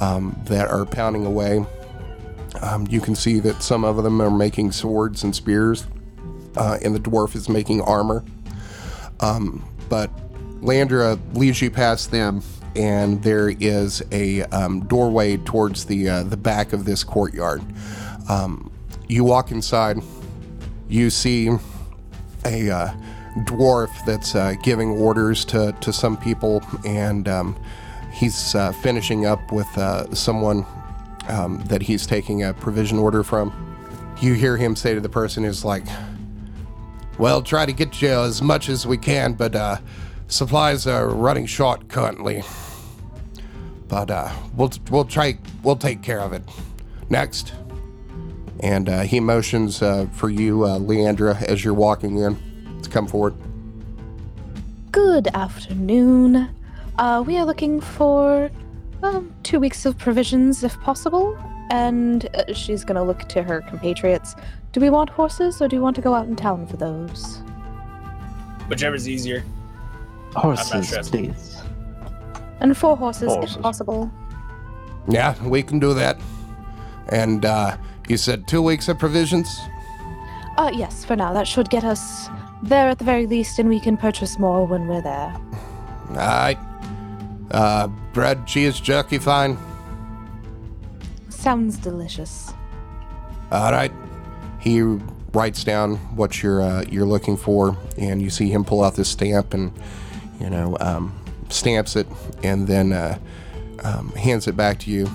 [0.00, 1.64] um, that are pounding away.
[2.62, 5.86] Um, you can see that some of them are making swords and spears,
[6.56, 8.24] uh, and the dwarf is making armor.
[9.20, 10.10] Um, but
[10.60, 12.42] Landra leads you past them,
[12.74, 17.62] and there is a um, doorway towards the uh, the back of this courtyard.
[19.08, 19.98] you walk inside,
[20.88, 21.50] you see
[22.44, 22.92] a uh,
[23.38, 27.56] dwarf that's uh, giving orders to, to some people, and um,
[28.12, 30.66] he's uh, finishing up with uh, someone
[31.28, 33.52] um, that he's taking a provision order from.
[34.20, 35.84] You hear him say to the person who's like,
[37.18, 39.78] Well, try to get you as much as we can, but uh,
[40.28, 42.42] supplies are running short currently.
[43.88, 46.42] But uh, we'll we'll try we'll take care of it.
[47.08, 47.54] Next,
[48.60, 53.34] and uh, he motions uh, for you, Leandra, as you're walking in to come forward.
[54.92, 56.50] Good afternoon.
[57.00, 58.50] Uh, we are looking for
[59.02, 61.34] um, two weeks of provisions, if possible.
[61.70, 64.34] And uh, she's gonna look to her compatriots.
[64.72, 67.38] Do we want horses or do you want to go out in town for those?
[68.68, 69.42] Whichever's easier.
[70.34, 71.56] Horses, please.
[72.60, 73.56] And four horses, Horses.
[73.56, 74.10] if possible.
[75.08, 76.20] Yeah, we can do that.
[77.08, 79.48] And uh, you said two weeks of provisions?
[80.58, 81.32] Uh, yes, for now.
[81.32, 82.28] That should get us
[82.62, 85.34] there at the very least, and we can purchase more when we're there.
[86.10, 86.58] All right.
[87.50, 89.58] Uh, bread, cheese, jerky, fine.
[91.28, 92.52] Sounds delicious.
[93.50, 93.92] All right.
[94.60, 94.82] He
[95.32, 99.08] writes down what you're uh, you're looking for, and you see him pull out this
[99.08, 99.72] stamp and
[100.38, 102.06] you know um, stamps it,
[102.42, 103.18] and then uh,
[103.82, 105.08] um, hands it back to you.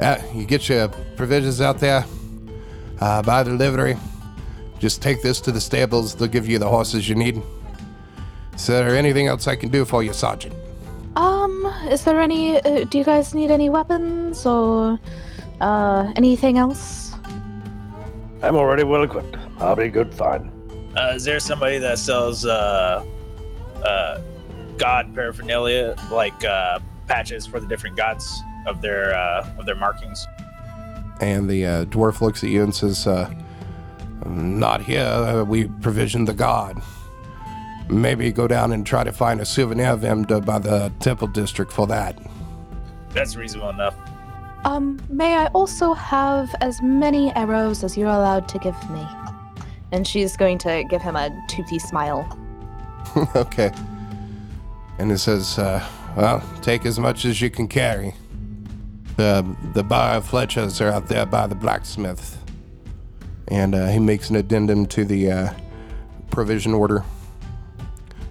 [0.00, 2.04] Uh, you get your provisions out there
[3.00, 3.96] uh, by delivery.
[4.78, 6.14] Just take this to the stables.
[6.14, 7.42] They'll give you the horses you need.
[8.54, 10.54] Is there anything else I can do for you, Sergeant?
[11.88, 12.60] Is there any.
[12.60, 14.98] Uh, do you guys need any weapons or
[15.60, 17.14] uh, anything else?
[18.42, 19.36] I'm already well equipped.
[19.58, 20.50] I'll be good, fine.
[20.96, 23.04] Uh, is there somebody that sells uh,
[23.84, 24.20] uh,
[24.78, 30.26] god paraphernalia, like uh, patches for the different gods of their uh, of their markings?
[31.20, 33.32] And the uh, dwarf looks at you and says, uh,
[34.24, 35.04] Not here.
[35.04, 36.82] Uh, we provisioned the god.
[37.90, 41.86] Maybe go down and try to find a souvenir vendor by the temple district for
[41.88, 42.16] that.
[43.10, 43.96] That's reasonable enough.
[44.64, 49.06] Um, may I also have as many arrows as you're allowed to give me?
[49.90, 52.38] And she's going to give him a toothy smile.
[53.34, 53.72] okay.
[54.98, 55.84] And it says, uh,
[56.16, 58.14] Well, take as much as you can carry.
[59.16, 62.36] The, the bar of Fletchers are out there by the blacksmith.
[63.48, 65.52] And uh, he makes an addendum to the uh,
[66.30, 67.02] provision order,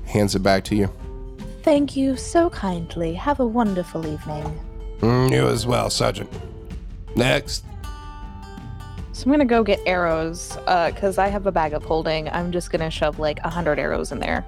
[0.10, 0.90] hands it back to you.
[1.64, 3.14] Thank you so kindly.
[3.14, 4.60] Have a wonderful evening.
[5.00, 6.30] Mm, you as well, Sergeant.
[7.16, 7.64] Next.
[9.12, 12.30] So I'm gonna go get arrows, uh, cause I have a bag of holding.
[12.30, 14.46] I'm just gonna shove like a hundred arrows in there.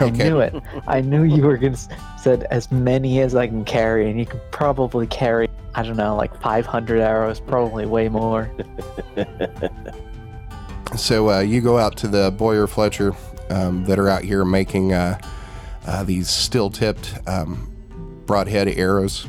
[0.00, 0.54] I knew it.
[0.86, 1.76] I knew you were gonna
[2.18, 5.48] said as many as I can carry, and you can probably carry.
[5.74, 8.50] I don't know, like 500 arrows, probably way more.
[10.96, 13.14] So uh, you go out to the bowyer Fletcher
[13.50, 15.18] um, that are out here making uh,
[15.86, 17.72] uh, these steel-tipped um,
[18.26, 19.26] broadhead arrows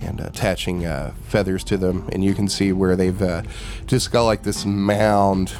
[0.00, 3.42] and attaching uh, feathers to them, and you can see where they've uh,
[3.86, 5.54] just got like this mound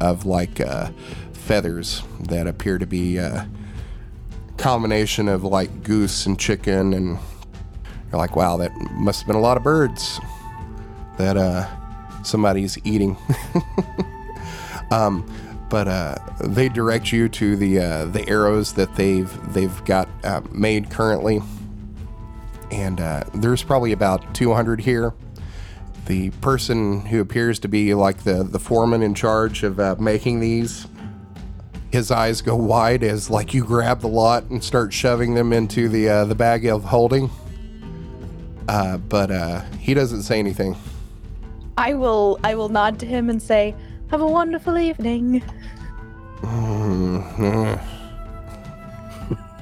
[0.00, 0.90] of like uh,
[1.32, 3.48] feathers that appear to be a
[4.56, 7.18] combination of like goose and chicken, and
[8.10, 10.20] you're like, wow, that must have been a lot of birds
[11.18, 11.66] that uh,
[12.22, 13.16] somebody's eating.
[14.90, 15.24] Um,
[15.70, 20.42] but uh, they direct you to the uh, the arrows that they've they've got uh,
[20.50, 21.40] made currently,
[22.70, 25.14] and uh, there's probably about 200 here.
[26.06, 30.40] The person who appears to be like the the foreman in charge of uh, making
[30.40, 30.88] these,
[31.92, 35.88] his eyes go wide as like you grab the lot and start shoving them into
[35.88, 37.30] the uh, the bag of holding.
[38.66, 40.76] But he doesn't say anything.
[41.76, 43.74] I will I will nod to him and say,
[44.10, 45.42] "Have a wonderful evening."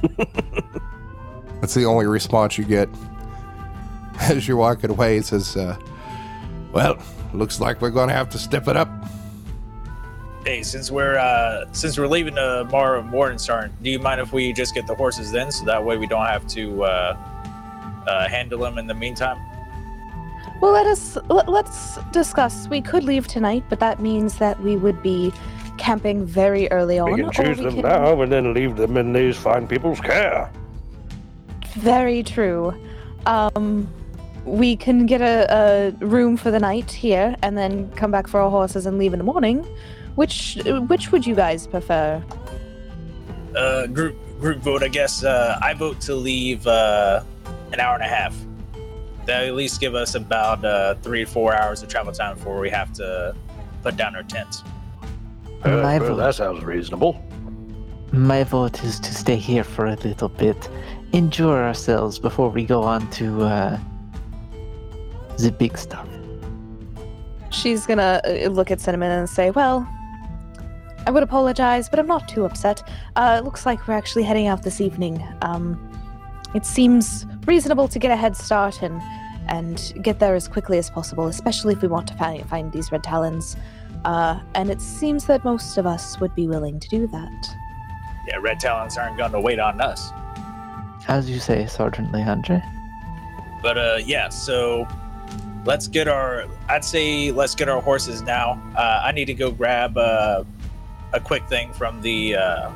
[1.61, 2.89] That's the only response you get.
[4.21, 5.77] As you're walking away, he says, uh,
[6.73, 6.99] Well,
[7.33, 8.89] looks like we're going to have to step it up.
[10.45, 14.75] Hey, since we're uh, since we're leaving tomorrow Morningstar, do you mind if we just
[14.75, 17.17] get the horses then, so that way we don't have to uh,
[18.07, 19.37] uh, handle them in the meantime?
[20.61, 22.69] Well, let us let, let's discuss.
[22.69, 25.33] We could leave tonight, but that means that we would be
[25.77, 27.13] camping very early on.
[27.13, 30.01] We can choose we them can- now and then leave them in these fine people's
[30.01, 30.51] care.
[31.75, 32.75] Very true.
[33.27, 33.89] Um,
[34.45, 38.41] we can get a, a room for the night here, and then come back for
[38.41, 39.65] our horses and leave in the morning.
[40.17, 42.23] Which which would you guys prefer?
[43.55, 45.23] Uh, group group vote, I guess.
[45.23, 47.23] Uh, I vote to leave uh,
[47.73, 48.35] an hour and a half.
[49.29, 52.59] That at least give us about uh, three to four hours of travel time before
[52.59, 53.37] we have to
[53.83, 54.65] put down our tents.
[55.63, 56.17] Uh, My well, vote.
[56.17, 57.23] that sounds reasonable.
[58.11, 60.71] My vote is to stay here for a little bit,
[61.13, 63.79] enjoy ourselves before we go on to uh,
[65.37, 66.09] the big stuff.
[67.51, 69.87] She's gonna uh, look at Cinnamon and say, "Well,
[71.07, 72.83] I would apologize, but I'm not too upset.
[73.15, 75.23] Uh, it looks like we're actually heading out this evening.
[75.43, 75.79] Um,
[76.55, 79.03] it seems reasonable to get a head start and
[79.49, 82.93] and get there as quickly as possible, especially if we want to find find these
[82.93, 83.57] red talons.
[84.05, 87.57] Uh, and it seems that most of us would be willing to do that.
[88.27, 90.11] Yeah, red talons aren't going to wait on us.
[91.09, 92.63] As you say, Sergeant Leandra.
[93.63, 94.87] But uh, yeah, so
[95.65, 96.47] let's get our.
[96.69, 98.63] I'd say let's get our horses now.
[98.77, 100.45] Uh, I need to go grab uh,
[101.13, 102.37] a quick thing from the.
[102.37, 102.71] Uh,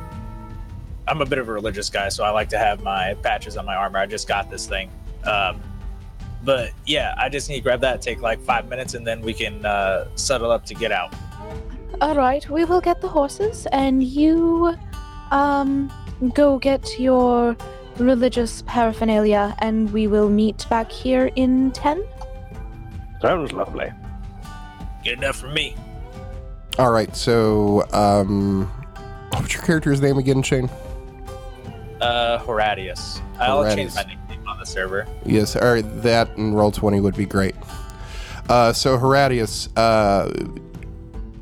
[1.07, 3.67] I'm a bit of a religious guy, so I like to have my patches on
[3.67, 3.99] my armor.
[3.99, 4.91] I just got this thing.
[5.25, 5.61] Um,
[6.45, 8.03] but yeah, I just need to grab that.
[8.03, 11.15] Take like five minutes, and then we can uh, settle up to get out.
[12.01, 14.75] All right, we will get the horses, and you,
[15.31, 15.93] um,
[16.35, 17.57] go get your
[17.99, 22.03] religious paraphernalia, and we will meet back here in ten.
[23.21, 23.93] Sounds lovely.
[25.05, 25.77] Good enough for me.
[26.79, 28.67] All right, so um,
[29.31, 30.71] what's your character's name again, Shane?
[32.01, 33.21] Uh, Horatius.
[33.39, 33.95] I'll change Horatius.
[33.95, 34.22] my nickname
[34.53, 35.07] on the server.
[35.25, 37.55] Yes, all right, that and roll twenty would be great.
[38.49, 40.31] Uh, so Horatius, uh,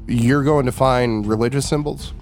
[0.06, 2.12] you're going to find religious symbols.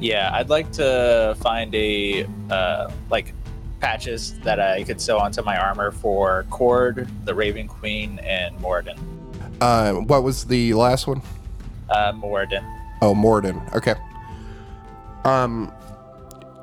[0.00, 3.34] Yeah, I'd like to find a uh, like
[3.80, 8.98] patches that I could sew onto my armor for Kord, the Raven Queen, and Morden.
[9.60, 11.20] Uh, what was the last one?
[11.90, 12.64] Uh, Morden.
[13.02, 13.60] Oh, Morden.
[13.74, 13.94] Okay.
[15.24, 15.70] Um,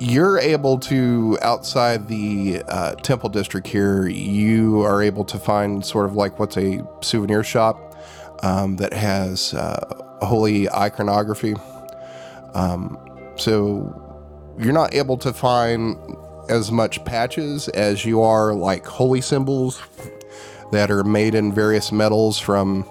[0.02, 4.08] you're able to outside the uh, temple district here.
[4.08, 7.96] You are able to find sort of like what's a souvenir shop
[8.42, 11.54] um, that has uh, holy iconography.
[12.54, 12.98] Um,
[13.36, 15.96] so you're not able to find
[16.48, 19.80] as much patches as you are like holy symbols
[20.72, 22.84] that are made in various metals from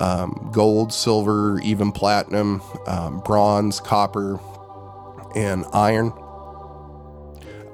[0.00, 4.40] um, gold, silver, even platinum, um, bronze, copper,
[5.34, 6.14] and iron.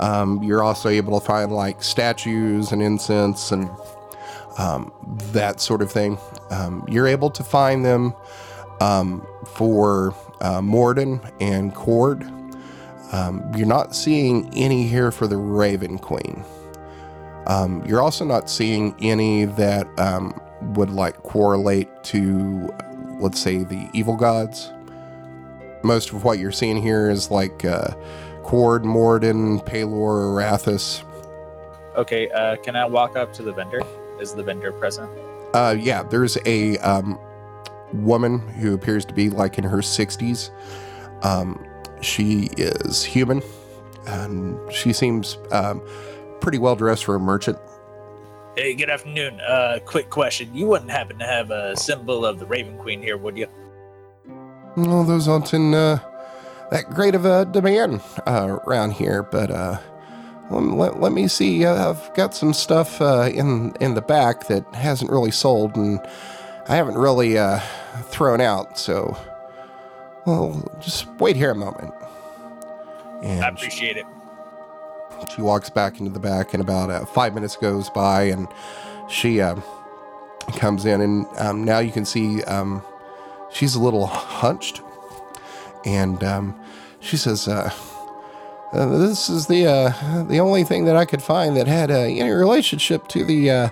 [0.03, 3.71] Um, you're also able to find like statues and incense and
[4.59, 4.93] um,
[5.33, 6.19] that sort of thing.
[6.51, 8.13] Um, you're able to find them
[8.81, 12.29] um, for uh, Morden and Kord.
[13.13, 16.45] Um, you're not seeing any here for the Raven Queen.
[17.47, 19.87] Um, you're also not seeing any that
[20.75, 22.75] would like correlate to,
[23.21, 24.73] let's say, the evil gods.
[25.85, 27.95] Most of what you're seeing here is like uh,
[28.43, 31.05] Kord, Morden, Pelor, Erathis.
[31.97, 33.83] Okay, uh, can I walk up to the vendor?
[34.21, 35.11] Is the vendor present?
[35.55, 37.19] Uh, yeah, there's a um,
[37.93, 40.51] woman who appears to be like in her 60s.
[41.25, 41.65] Um,
[42.01, 43.43] she is human,
[44.07, 45.83] and she seems um,
[46.41, 47.59] pretty well dressed for a merchant.
[48.57, 49.41] Hey, good afternoon.
[49.41, 50.55] Uh, quick question.
[50.55, 53.47] You wouldn't happen to have a symbol of the Raven Queen here, would you?
[54.77, 56.01] Well, those aren't in uh,
[56.73, 59.79] that great of a demand uh, around here, but uh,
[60.51, 61.67] let, let, me see.
[61.67, 66.01] I've got some stuff uh, in in the back that hasn't really sold, and
[66.69, 67.59] I haven't really uh,
[68.05, 68.79] thrown out.
[68.79, 69.19] So,
[70.25, 71.93] well, just wait here a moment.
[73.23, 74.07] And I appreciate it.
[75.37, 78.49] she walks back into the back, and about uh, five minutes goes by, and
[79.11, 79.57] she uh,
[80.57, 82.83] comes in, and um, now you can see um,
[83.53, 84.81] she's a little hunched,
[85.85, 86.59] and um,
[87.03, 87.71] she says, uh,
[88.73, 91.95] uh, "This is the uh, the only thing that I could find that had uh,
[91.95, 93.69] any relationship to the uh,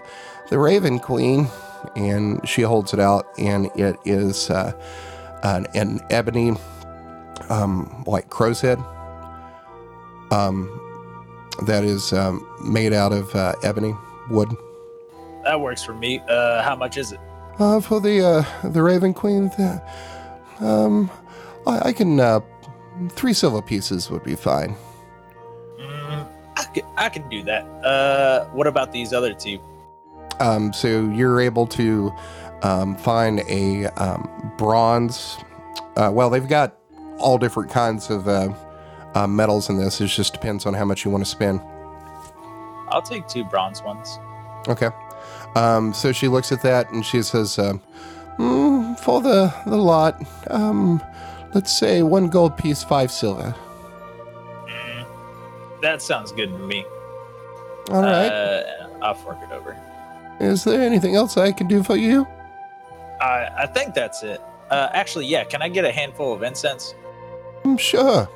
[0.49, 1.49] the Raven Queen."
[1.97, 4.73] And she holds it out, and it is uh,
[5.43, 6.53] an, an ebony,
[7.49, 8.79] um, like crow's head.
[10.31, 10.69] Um,
[11.63, 13.95] that is um, made out of uh, ebony
[14.29, 14.51] wood.
[15.45, 16.23] That works for me.
[16.29, 17.21] Uh, how much is it?
[17.59, 19.83] Uh, for the uh, the Raven Queen, the,
[20.61, 21.11] um,
[21.67, 22.41] I, I can uh,
[23.09, 24.77] three silver pieces would be fine.
[25.79, 27.65] Mm, I, can, I can do that.
[27.85, 29.59] Uh, what about these other two?
[30.39, 32.13] Um, so you're able to
[32.63, 35.39] um, find a um, bronze.
[35.97, 36.77] Uh, well, they've got
[37.19, 38.53] all different kinds of uh,
[39.15, 40.01] uh, metals in this.
[40.01, 41.61] It just depends on how much you want to spend.
[42.89, 44.19] I'll take two bronze ones.
[44.69, 44.91] Okay.
[45.55, 47.81] Um, so she looks at that and she says, um,
[48.39, 51.03] mm, "For the the lot, um,
[51.55, 53.55] let's say one gold piece, five silver."
[54.67, 55.07] Mm,
[55.83, 56.85] that sounds good to me.
[57.91, 58.29] All right.
[58.29, 59.77] Uh, I'll fork it over.
[60.41, 62.27] Is there anything else I can do for you?
[63.21, 64.41] I I think that's it.
[64.71, 65.45] Uh, actually, yeah.
[65.45, 66.95] Can I get a handful of incense?
[67.65, 68.29] "Mm, sure.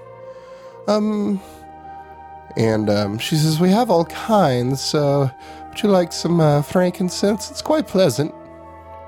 [0.86, 1.40] Um,
[2.56, 5.30] and um, she says, We have all kinds, so
[5.68, 7.50] would you like some uh, frankincense?
[7.50, 8.34] It's quite pleasant.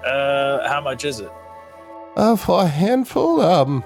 [0.05, 1.31] Uh, how much is it?
[2.17, 3.85] Uh, for a handful, um,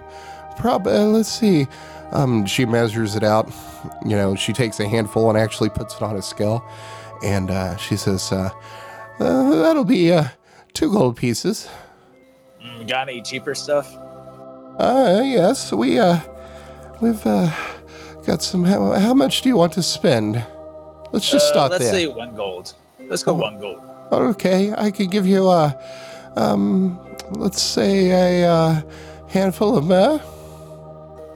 [0.56, 1.66] probably, let's see.
[2.12, 3.50] Um, she measures it out.
[4.04, 6.64] You know, she takes a handful and actually puts it on a scale.
[7.24, 8.50] And uh, she says, uh,
[9.18, 10.24] uh, That'll be uh,
[10.74, 11.68] two gold pieces.
[12.64, 13.94] Mm, got any cheaper stuff?
[14.78, 16.20] Uh, yes, we, uh,
[17.00, 17.50] we've, uh,
[18.26, 18.64] got some.
[18.64, 20.44] How, how much do you want to spend?
[21.12, 21.92] Let's just Uh, start let's there.
[21.92, 22.74] say one gold.
[23.08, 23.36] Let's go Oh.
[23.36, 23.80] one gold.
[24.12, 25.76] Okay, I could give you a,
[26.36, 26.98] um,
[27.30, 28.82] let's say a uh,
[29.28, 30.20] handful of myrrh.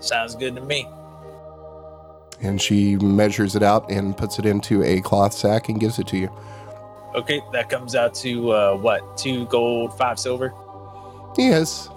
[0.00, 0.86] Sounds good to me.
[2.40, 6.06] And she measures it out and puts it into a cloth sack and gives it
[6.08, 6.30] to you.
[7.14, 9.16] Okay, that comes out to uh, what?
[9.16, 10.52] Two gold, five silver.
[11.38, 11.88] Yes.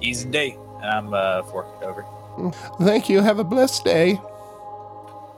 [0.00, 0.58] Easy day.
[0.82, 2.04] And I'm uh, forking it over.
[2.80, 3.22] Thank you.
[3.22, 4.20] Have a blessed day.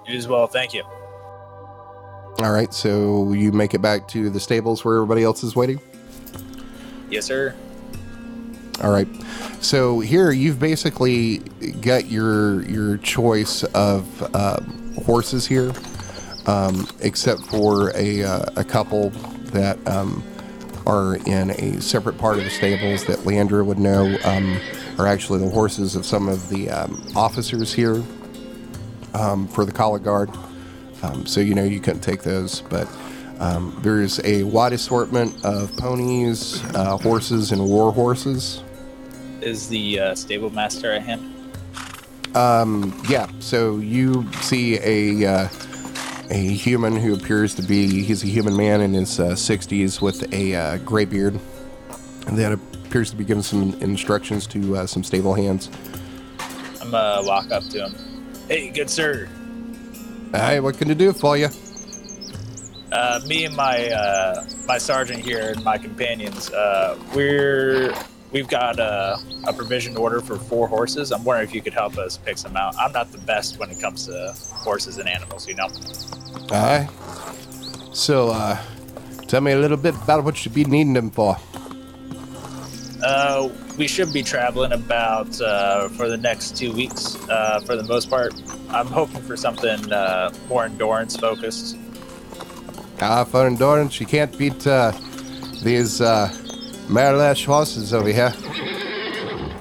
[0.07, 0.47] You as well.
[0.47, 0.83] Thank you.
[2.41, 5.81] All right, so you make it back to the stables where everybody else is waiting.
[7.11, 7.55] Yes, sir.
[8.83, 9.09] All right.
[9.61, 11.39] So here you've basically
[11.81, 15.73] got your your choice of um, horses here,
[16.47, 19.11] um, except for a uh, a couple
[19.51, 20.23] that um,
[20.87, 24.61] are in a separate part of the stables that Leandra would know um,
[24.99, 28.03] are actually the horses of some of the um, officers here
[29.15, 30.31] um, for the collar guard.
[31.25, 32.89] So you know you couldn't take those, but
[33.39, 38.63] um, there's a wide assortment of ponies, uh, horses, and war horses.
[39.41, 41.35] Is the uh, stable master at hand?
[42.35, 43.29] Um, yeah.
[43.39, 45.49] So you see a uh,
[46.31, 50.33] a human who appears to be he's a human man in his uh, 60s with
[50.33, 51.41] a uh, gray beard
[52.27, 55.71] that appears to be giving some instructions to uh, some stable hands.
[56.83, 57.95] I'm gonna walk up to him.
[58.49, 59.29] Hey, good sir.
[60.33, 61.49] Hey, what can I do for you?
[62.91, 67.93] Uh, me and my uh, my sergeant here and my companions, uh, we're
[68.33, 71.13] we've got a, a provision order for four horses.
[71.13, 72.75] I'm wondering if you could help us pick some out.
[72.77, 75.69] I'm not the best when it comes to horses and animals, you know.
[76.51, 76.89] Aye.
[77.93, 78.59] So, uh,
[79.27, 81.37] tell me a little bit about what you'd be needing them for.
[83.03, 87.17] Uh, we should be traveling about uh, for the next two weeks.
[87.29, 88.35] Uh, for the most part,
[88.71, 91.77] I'm hoping for something uh, more endurance focused.
[93.01, 94.93] Ah, for endurance, you can't beat uh,
[95.63, 96.29] these uh,
[97.45, 98.35] horses over here.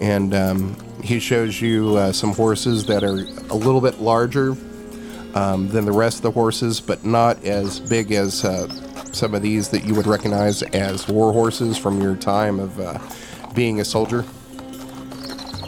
[0.01, 3.19] And um, he shows you uh, some horses that are
[3.51, 4.55] a little bit larger
[5.35, 8.67] um, than the rest of the horses, but not as big as uh,
[9.13, 12.97] some of these that you would recognize as war horses from your time of uh,
[13.53, 14.25] being a soldier.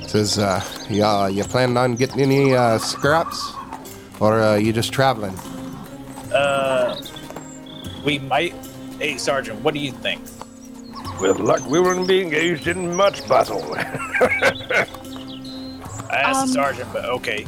[0.07, 3.53] Says, uh, yeah, you planning on getting any uh, scraps?
[4.19, 5.37] Or uh, you just traveling?
[6.33, 6.99] Uh,
[8.03, 8.53] we might.
[8.99, 10.21] Hey, Sergeant, what do you think?
[11.21, 13.63] With luck, we wouldn't be engaged in much battle.
[13.75, 14.87] I
[16.11, 17.45] asked Um, the sergeant, but okay.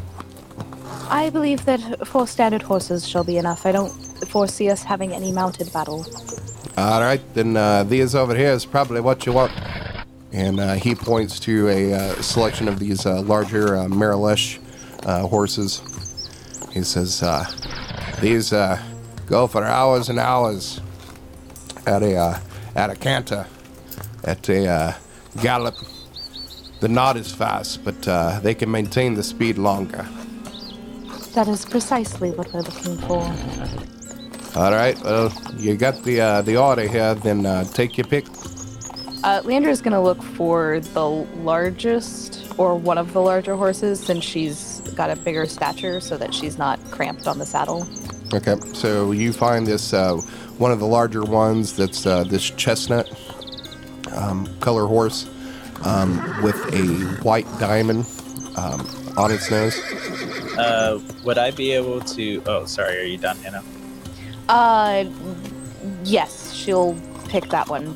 [1.10, 3.66] I believe that four standard horses shall be enough.
[3.66, 3.91] I don't
[4.28, 6.06] foresee us having any mounted battle.
[6.78, 9.52] All right, then uh, these over here is probably what you want.
[10.32, 14.60] And uh, he points to a uh, selection of these uh, larger uh, Marilesh
[15.06, 15.82] uh, horses.
[16.72, 17.43] He says, uh,
[18.22, 18.82] "These uh,
[19.32, 20.82] go for hours and hours
[21.88, 22.40] at a uh,
[22.76, 23.48] at a canter,
[24.26, 24.94] at a uh,
[25.42, 25.76] gallop.
[26.80, 30.06] They're not as fast, but uh, they can maintain the speed longer."
[31.34, 33.24] That is precisely what we're looking for.
[34.54, 37.16] All right, well, you got the uh, the order here.
[37.16, 38.26] Then uh, take your pick.
[39.24, 41.08] Uh, Leandra's gonna look for the
[41.52, 46.34] largest or one of the larger horses since she's got a bigger stature so that
[46.34, 47.88] she's not cramped on the saddle.
[48.34, 50.16] Okay, so you find this uh,
[50.58, 51.76] one of the larger ones.
[51.76, 53.12] That's uh, this chestnut
[54.16, 55.30] um, color horse
[55.84, 56.86] um, with a
[57.24, 58.06] white diamond
[58.56, 59.78] um, on its nose.
[60.58, 62.42] Uh, would I be able to?
[62.46, 63.00] Oh, sorry.
[63.00, 63.64] Are you done, Hannah?
[64.48, 65.06] Uh,
[66.06, 66.96] yes, she'll
[67.28, 67.88] pick that one.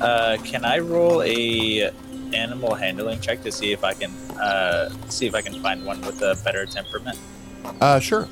[0.00, 1.92] Uh, can I roll a
[2.32, 6.00] animal handling check to see if I can uh, see if I can find one
[6.00, 7.18] with a better temperament?
[7.80, 8.28] Uh, sure.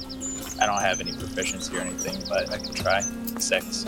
[0.61, 3.01] I don't have any proficiency or anything, but I can try.
[3.39, 3.87] Six.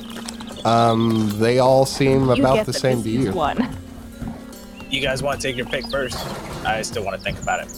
[0.64, 3.32] Um, they all seem You about get the same to is you.
[3.32, 3.76] One.
[4.90, 6.16] You guys want to take your pick first?
[6.64, 7.68] I still want to think about it.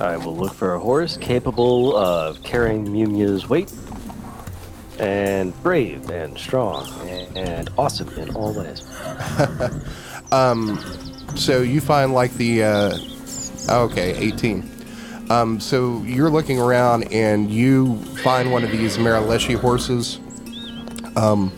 [0.00, 3.72] I will look for a horse capable of carrying Munia's weight,
[4.98, 8.82] and brave and strong and, and awesome in all ways.
[10.32, 10.78] Um,
[11.36, 12.98] so you find like the uh,
[13.68, 14.62] okay, eighteen.
[15.32, 20.20] Um, so you're looking around and you find one of these Marileshi horses.
[21.16, 21.50] Um,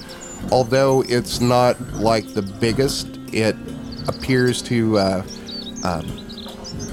[0.52, 3.56] although it's not like the biggest, it
[4.06, 5.26] appears to uh,
[5.82, 6.06] um,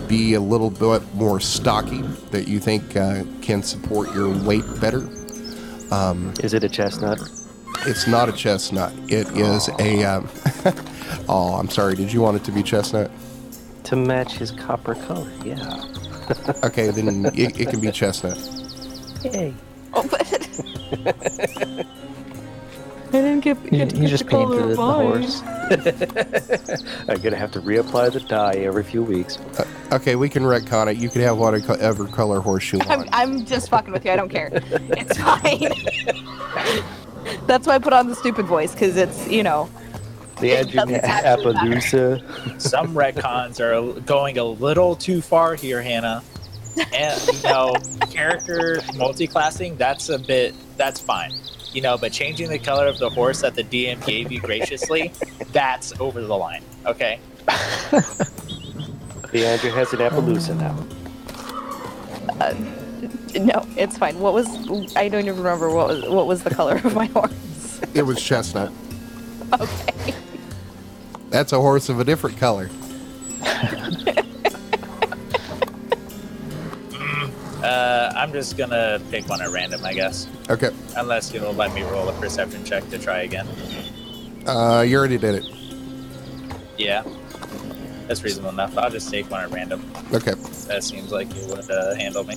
[0.07, 2.01] be a little bit more stocky
[2.31, 5.07] that you think uh, can support your weight better.
[5.91, 7.19] Um, Is it a chestnut?
[7.81, 8.91] it's not a chestnut.
[9.07, 10.03] It is a.
[10.03, 10.29] Um,
[11.29, 11.95] oh, I'm sorry.
[11.95, 13.11] Did you want it to be chestnut?
[13.83, 15.83] To match his copper color, yeah.
[16.63, 18.37] Okay, then it, it can be chestnut.
[19.23, 19.53] Yay.
[19.93, 20.21] Oh, but
[23.13, 25.41] I didn't get, He, get he just painted the horse.
[27.09, 29.37] I'm gonna have to reapply the dye every few weeks.
[29.59, 30.97] Uh, okay, we can retcon it.
[30.97, 33.07] You can have whatever color horse you I'm.
[33.11, 34.11] I'm just fucking with you.
[34.11, 34.49] I don't care.
[34.53, 35.73] It's fine.
[37.47, 39.69] That's why I put on the stupid voice because it's you know.
[40.41, 41.69] The It doesn't Andrew actually matter.
[41.69, 42.61] Appaloosa.
[42.61, 46.23] Some retcons are going a little too far here, Hannah.
[46.93, 47.75] And you know,
[48.09, 51.31] character multi-classing, that's a bit that's fine.
[51.73, 55.13] You know, but changing the color of the horse that the DM gave you graciously,
[55.51, 56.63] that's over the line.
[56.85, 57.19] Okay.
[59.31, 60.75] The Andrew has an Appaloosa now.
[62.41, 62.53] Uh,
[63.39, 64.19] no, it's fine.
[64.19, 64.47] What was
[64.97, 67.79] I don't even remember what was what was the color of my horse.
[67.93, 68.71] It was chestnut.
[69.59, 70.13] Okay.
[71.31, 72.69] That's a horse of a different color.
[77.63, 80.27] Uh, I'm just gonna pick one at random, I guess.
[80.49, 80.71] Okay.
[80.97, 83.47] Unless you'll let me roll a perception check to try again.
[84.45, 85.45] Uh, you already did it.
[86.77, 87.03] Yeah.
[88.07, 88.77] That's reasonable enough.
[88.77, 89.89] I'll just take one at random.
[90.11, 90.33] Okay.
[90.67, 92.35] That seems like you would uh, handle me.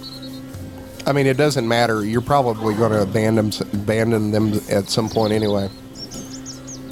[1.07, 2.05] I mean, it doesn't matter.
[2.05, 5.69] You're probably going to abandon abandon them at some point anyway.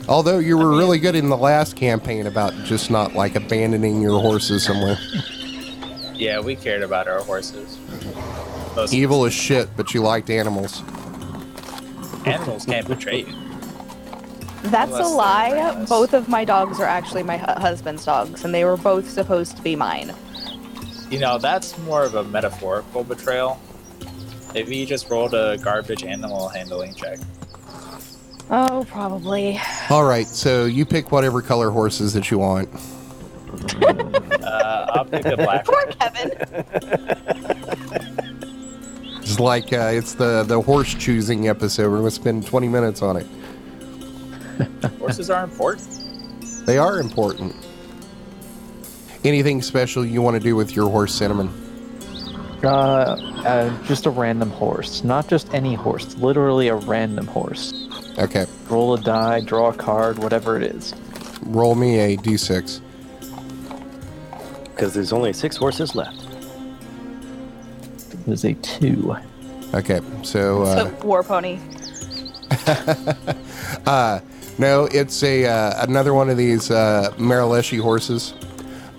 [0.09, 4.21] Although you were really good in the last campaign about just not like abandoning your
[4.21, 4.99] horses somewhere.
[6.15, 7.79] Yeah, we cared about our horses.
[8.77, 10.83] Most Evil as shit, but you liked animals.
[12.27, 13.35] animals can't betray you.
[14.65, 15.51] That's a Unless they're lie.
[15.51, 15.89] friends.
[15.89, 19.57] Both of my dogs are actually my hu- husband's dogs, and they were both supposed
[19.57, 20.15] to be mine.
[21.11, 23.61] You know, that's more of a metaphorical betrayal.
[24.55, 27.19] Maybe you just rolled a garbage animal handling check.
[28.55, 29.59] Oh, probably.
[29.89, 32.69] All right, so you pick whatever color horses that you want.
[33.83, 35.87] Uh, I'll pick a black Poor.
[35.99, 36.31] Kevin.
[39.23, 41.91] It's like uh, it's the the horse choosing episode.
[41.91, 43.27] We're going to spend 20 minutes on it.
[44.99, 46.67] Horses are important.
[46.67, 47.55] They are important.
[49.25, 51.49] Anything special you want to do with your horse, Cinnamon?
[52.63, 52.67] Uh,
[53.47, 56.17] uh, just a random horse, not just any horse.
[56.17, 57.89] Literally a random horse.
[58.23, 60.95] Okay, Roll a die, draw a card, whatever it is.
[61.47, 62.81] roll me a d6.
[64.65, 66.25] Because there's only six horses left.
[68.27, 69.17] It is a two.
[69.75, 71.59] Okay, so uh, So, war pony.
[73.87, 74.21] uh,
[74.59, 78.35] no, it's a uh, another one of these uh, Marileshi horses.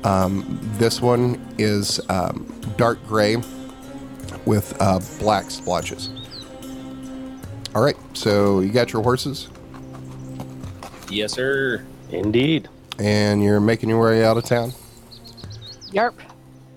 [0.04, 3.38] Um, this one is um, dark gray
[4.46, 6.10] with uh, black splotches.
[7.76, 9.48] All right, so you got your horses,
[11.10, 11.84] Yes, sir.
[12.12, 12.70] Indeed.
[13.00, 14.74] and you're making your way out of town.
[15.92, 16.14] Yarp.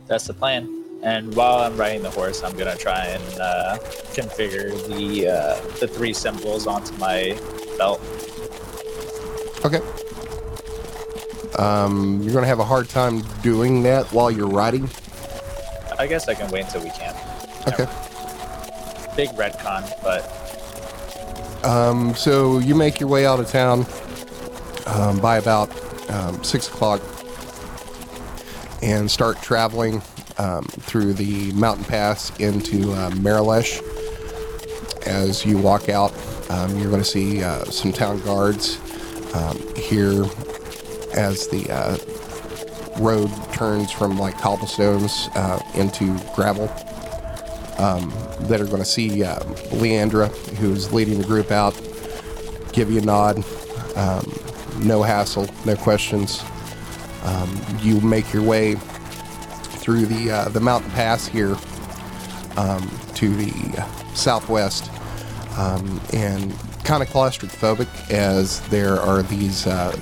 [0.06, 0.72] That's the plan.
[1.02, 3.78] And while I'm riding the horse, I'm gonna try and uh,
[4.14, 7.38] configure the uh, the three symbols onto my
[7.78, 8.00] belt.
[9.64, 9.80] Okay.
[11.58, 14.88] Um, you're gonna have a hard time doing that while you're riding.
[15.98, 17.16] I guess I can wait until we camp.
[17.68, 17.86] Okay.
[19.16, 20.22] Big retcon, but
[21.64, 23.86] Um, so you make your way out of town
[24.86, 25.70] um, by about
[26.10, 27.00] um, six o'clock
[28.82, 30.02] and start traveling
[30.38, 33.82] um, through the mountain pass into uh, Marilesh.
[35.06, 36.12] As you walk out,
[36.50, 38.78] um, you're going to see uh, some town guards
[39.34, 40.24] um, here
[41.14, 41.96] as the uh,
[43.00, 46.68] road turns from like cobblestones uh, into gravel
[47.78, 49.38] um, that are going to see uh,
[49.70, 51.74] Leandra, who's leading the group out,
[52.72, 53.44] give you a nod.
[53.96, 54.32] Um,
[54.78, 56.42] no hassle, no questions.
[57.22, 61.56] Um, you make your way through the uh, the mountain pass here
[62.56, 63.82] um, to the
[64.14, 64.90] southwest,
[65.56, 66.54] um, and
[66.84, 69.96] kind of claustrophobic as there are these uh,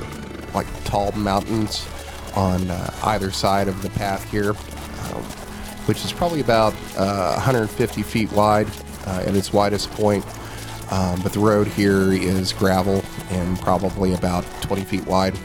[0.54, 1.86] like tall mountains
[2.34, 5.24] on uh, either side of the path here, um,
[5.86, 8.68] which is probably about uh, 150 feet wide
[9.06, 10.24] uh, at its widest point.
[10.90, 15.38] Um, but the road here is gravel and probably about 20 feet wide.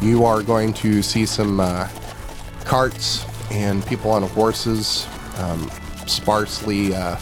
[0.00, 1.88] You are going to see some uh,
[2.64, 5.06] carts and people on horses
[5.38, 5.70] um,
[6.06, 7.16] sparsely uh,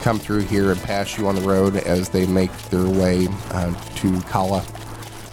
[0.00, 3.74] come through here and pass you on the road as they make their way uh,
[3.96, 4.64] to Kala.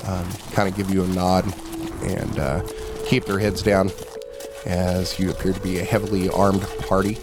[0.06, 1.46] Um, kind of give you a nod
[2.04, 2.64] and uh,
[3.06, 3.92] keep their heads down
[4.68, 7.18] as you appear to be a heavily armed party.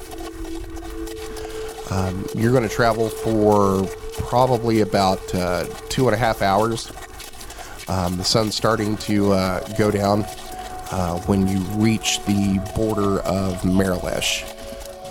[1.91, 3.87] Um, you're going to travel for
[4.19, 6.91] probably about uh, two and a half hours.
[7.87, 10.25] Um, the sun's starting to uh, go down
[10.91, 14.51] uh, when you reach the border of Marilesh.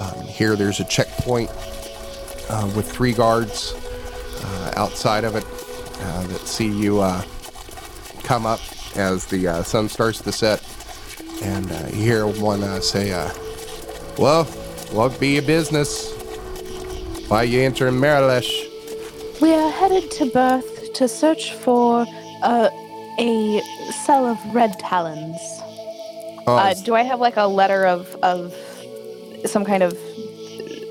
[0.02, 1.52] Um, here, there's a checkpoint
[2.50, 3.74] uh, with three guards
[4.44, 5.46] uh, outside of it
[6.02, 6.98] uh, that see you
[8.24, 8.60] come up
[8.96, 10.62] as the sun starts to set.
[11.42, 13.30] And uh, you hear one uh, say, uh,
[14.18, 14.46] Well,
[14.92, 16.12] what be your business?
[17.28, 18.70] Why you entering Marilesh?
[19.42, 22.06] We are headed to Birth to search for
[22.44, 22.70] uh,
[23.20, 23.62] a
[24.06, 25.38] cell of red talons.
[26.46, 28.54] Oh, Uh, do I have like a letter of of
[29.46, 29.98] some kind of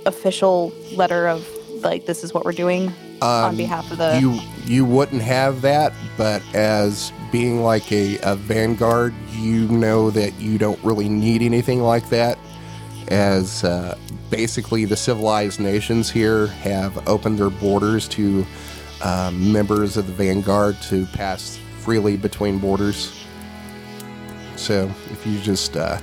[0.07, 1.47] official letter of
[1.83, 2.93] like this is what we're doing
[3.23, 4.19] on um, behalf of the?
[4.21, 10.39] you you wouldn't have that, but as being like a, a vanguard, you know that
[10.41, 12.39] you don't really need anything like that.
[13.09, 13.99] As uh,
[14.31, 18.47] basically the civilized nations here have opened their borders to
[19.03, 23.25] um, members of the vanguard to pass freely between borders.
[24.57, 25.99] So if you just uh,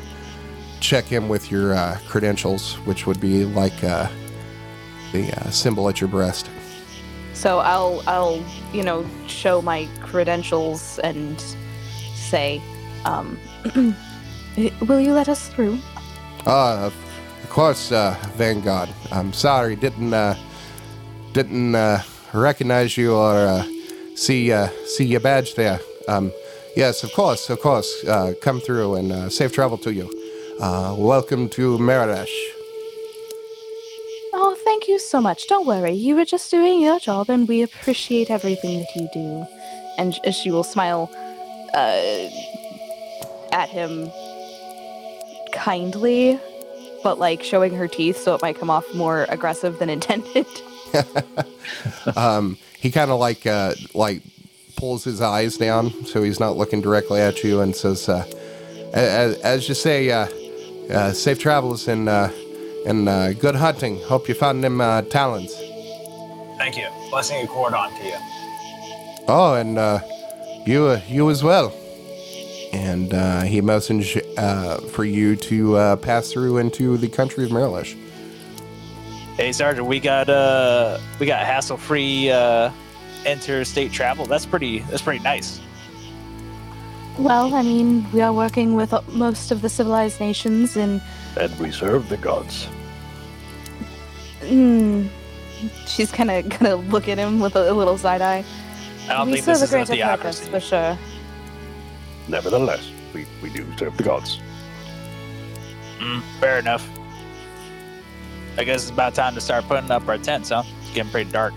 [0.80, 4.10] check in with your uh, credentials, which would be like uh,
[5.12, 6.50] the uh, symbol at your breast.
[7.40, 11.40] So I'll I'll you know show my credentials and
[12.14, 12.62] say,
[13.06, 13.40] um,
[14.82, 15.80] will you let us through?
[16.46, 18.90] Uh, of course, uh, Vanguard.
[19.14, 20.36] I'm sorry, didn't uh,
[21.32, 23.66] didn't uh, recognize you or uh,
[24.16, 25.80] see uh, see your badge there.
[26.10, 26.34] Um,
[26.76, 28.04] yes, of course, of course.
[28.04, 30.12] Uh, come through and uh, safe travel to you.
[30.60, 32.59] Uh, welcome to Marilesh.
[35.10, 35.48] So much.
[35.48, 39.48] Don't worry, you were just doing your job, and we appreciate everything that you do.
[39.98, 41.10] And she will smile
[41.74, 42.30] uh,
[43.52, 44.12] at him
[45.52, 46.40] kindly,
[47.02, 50.46] but like showing her teeth, so it might come off more aggressive than intended.
[52.16, 54.22] Um, he kind of like uh, like
[54.76, 58.26] pulls his eyes down so he's not looking directly at you and says, uh,
[58.94, 60.28] as, "As you say, uh,
[60.92, 62.30] uh, safe travels and uh,
[62.86, 64.02] and uh, good hunting.
[64.02, 65.56] Hope you found them uh, talons."
[66.58, 66.88] Thank you.
[67.10, 68.18] Blessing and cordon to you.
[69.28, 70.00] Oh, and uh,
[70.66, 71.74] you uh, you as well.
[72.72, 77.50] And uh, he messaged uh, for you to uh, pass through into the country of
[77.50, 77.98] Marilesh.
[79.38, 82.72] Hey, Sergeant, we got uh, we got hassle-free uh,
[83.26, 84.26] interstate travel.
[84.26, 84.80] That's pretty.
[84.80, 85.60] That's pretty nice.
[87.18, 91.02] well, I mean, we are working with most of the civilized nations, and
[91.38, 92.68] And we serve the gods.
[94.42, 95.10] mm,
[95.86, 98.44] she's kind of gonna look at him with a, a little side eye.
[99.08, 100.50] I don't we think this serve is a a greater purpose, theocracy.
[100.50, 100.98] for sure.
[102.28, 104.40] Nevertheless, we, we do serve the gods.
[106.00, 106.88] Mm, fair enough.
[108.58, 110.64] I guess it's about time to start putting up our tents, huh?
[110.82, 111.54] It's getting pretty dark.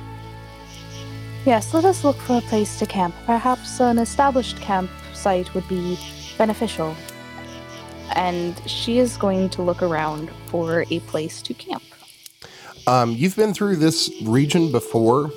[1.44, 3.14] Yes, let us look for a place to camp.
[3.26, 5.98] Perhaps an established campsite would be
[6.38, 6.96] beneficial.
[8.14, 11.82] And she is going to look around for a place to camp.
[12.86, 15.30] Um, you've been through this region before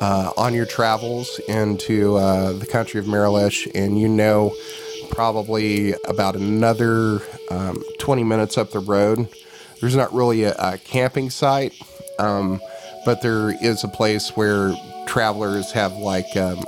[0.00, 4.52] uh, on your travels into uh, the country of Marilesh, and you know
[5.10, 7.20] probably about another
[7.50, 9.28] um, 20 minutes up the road.
[9.80, 11.74] There's not really a, a camping site,
[12.18, 12.60] um,
[13.04, 14.74] but there is a place where
[15.06, 16.64] travelers have like um,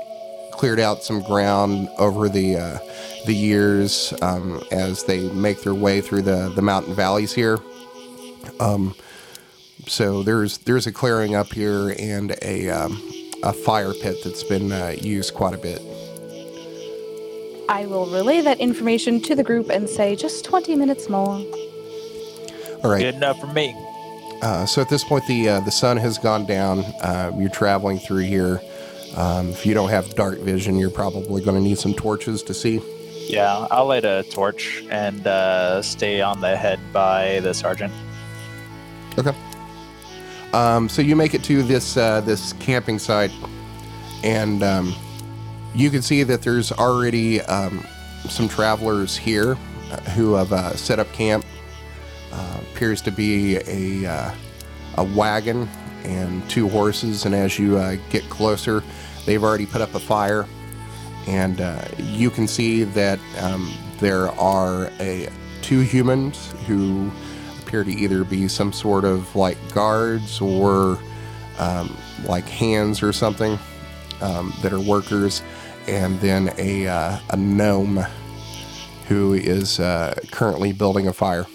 [0.54, 2.78] cleared out some ground over the uh,
[3.26, 7.58] the years um, as they make their way through the the mountain valleys here.
[8.60, 8.94] Um,
[9.86, 13.00] so there's there's a clearing up here and a um,
[13.42, 15.80] a fire pit that's been uh, used quite a bit.
[17.68, 21.42] I will relay that information to the group and say just 20 minutes more.
[22.82, 23.00] All right.
[23.00, 23.74] Good enough for me.
[24.42, 26.80] Uh, so at this point, the uh, the sun has gone down.
[27.00, 28.60] Uh, you're traveling through here.
[29.16, 32.54] Um, if you don't have dark vision, you're probably going to need some torches to
[32.54, 32.82] see.
[33.28, 37.92] Yeah, I'll light a torch and uh, stay on the head by the sergeant.
[39.16, 39.34] Okay.
[40.52, 43.32] Um, so you make it to this uh, this camping site,
[44.22, 44.94] and um,
[45.74, 47.84] you can see that there's already um,
[48.28, 49.56] some travelers here
[49.90, 51.44] uh, who have uh, set up camp.
[52.32, 54.34] Uh, appears to be a uh,
[54.98, 55.68] a wagon
[56.04, 58.82] and two horses, and as you uh, get closer,
[59.26, 60.46] they've already put up a fire,
[61.26, 65.28] and uh, you can see that um, there are a
[65.62, 67.10] two humans who
[67.60, 70.98] appear to either be some sort of like guards or
[71.58, 71.96] um,
[72.26, 73.58] like hands or something
[74.20, 75.42] um, that are workers,
[75.88, 78.04] and then a, uh, a gnome
[79.08, 81.46] who is uh, currently building a fire.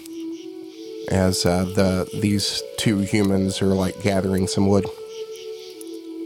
[1.10, 4.86] As uh, the these two humans are like gathering some wood.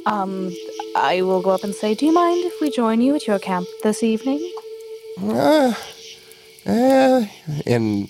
[0.04, 0.52] Um,
[0.96, 3.38] I will go up and say, Do you mind if we join you at your
[3.38, 4.52] camp this evening?
[5.20, 5.74] Uh,
[6.66, 7.24] uh,
[7.66, 8.08] and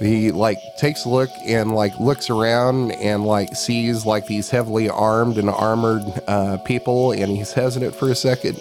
[0.00, 4.88] he like takes a look and like looks around and like sees like these heavily
[4.88, 8.60] armed and armored uh, people, and he's hesitant for a second,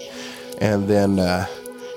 [0.62, 1.48] and then uh,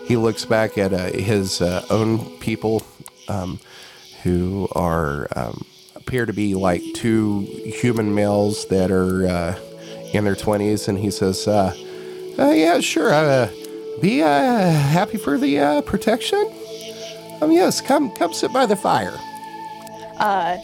[0.06, 2.82] he looks back at uh, his uh, own people,
[3.28, 3.60] um,
[4.22, 5.64] who are um,
[5.94, 7.40] appear to be like two
[7.80, 9.58] human males that are uh,
[10.12, 11.74] in their twenties, and he says, uh,
[12.38, 13.12] uh, "Yeah, sure.
[13.12, 13.50] Uh,
[14.00, 16.50] be uh, happy for the uh, protection."
[17.40, 19.18] Um, yes, come come sit by the fire.
[20.18, 20.56] Uh,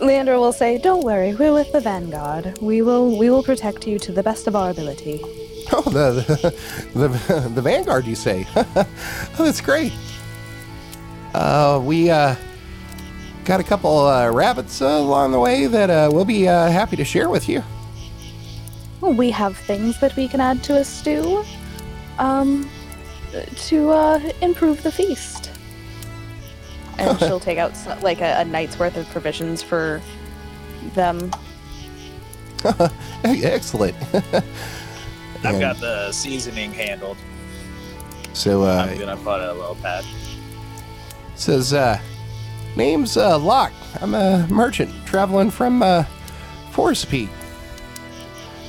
[0.00, 2.58] Leander will say, "Don't worry, we're with the Vanguard.
[2.60, 5.20] We will we will protect you to the best of our ability."
[5.74, 6.52] Oh, the
[6.92, 8.46] the, the, the Vanguard, you say?
[8.56, 8.84] oh,
[9.38, 9.92] that's great.
[11.32, 12.34] Uh, we uh,
[13.44, 16.96] got a couple uh, rabbits uh, along the way that uh, we'll be uh, happy
[16.96, 17.62] to share with you.
[19.02, 21.44] We have things that we can add to a stew,
[22.18, 22.70] um,
[23.56, 25.50] to uh, improve the feast.
[26.98, 27.72] And she'll take out
[28.02, 30.00] like a, a night's worth of provisions for
[30.94, 31.30] them.
[33.24, 33.96] Excellent.
[34.14, 34.44] I've
[35.44, 37.16] And got the seasoning handled.
[38.34, 40.04] so uh, I'm gonna put a little pad.
[41.34, 42.00] says uh,
[42.76, 43.72] name's uh, Locke.
[44.00, 46.04] I'm a merchant traveling from uh,
[46.70, 47.28] Forest Peak.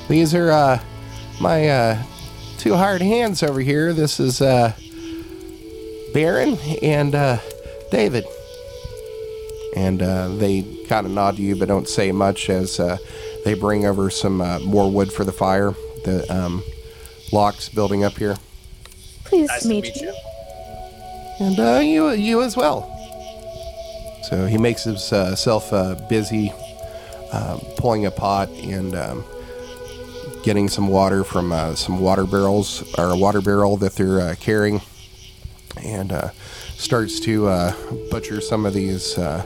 [0.08, 0.80] These are uh,
[1.40, 2.02] my uh,
[2.58, 3.92] two hard hands over here.
[3.92, 4.72] This is uh,
[6.12, 7.38] Baron and uh,
[7.90, 8.24] David.
[9.76, 12.98] And uh, they kind of nod to you, but don't say much as uh,
[13.44, 15.72] they bring over some uh, more wood for the fire.
[16.04, 16.62] The um,
[17.32, 18.36] Locke's building up here.
[19.24, 20.08] Please Nice to meet, meet you.
[20.08, 21.46] you.
[21.46, 22.90] and uh, you you as well.
[24.24, 26.52] So he makes himself uh, busy
[27.32, 29.24] um, pulling a pot and um,
[30.44, 34.34] getting some water from uh, some water barrels or a water barrel that they're uh,
[34.38, 34.80] carrying,
[35.82, 36.28] and uh,
[36.76, 37.72] starts to uh,
[38.10, 39.42] butcher some of these uh,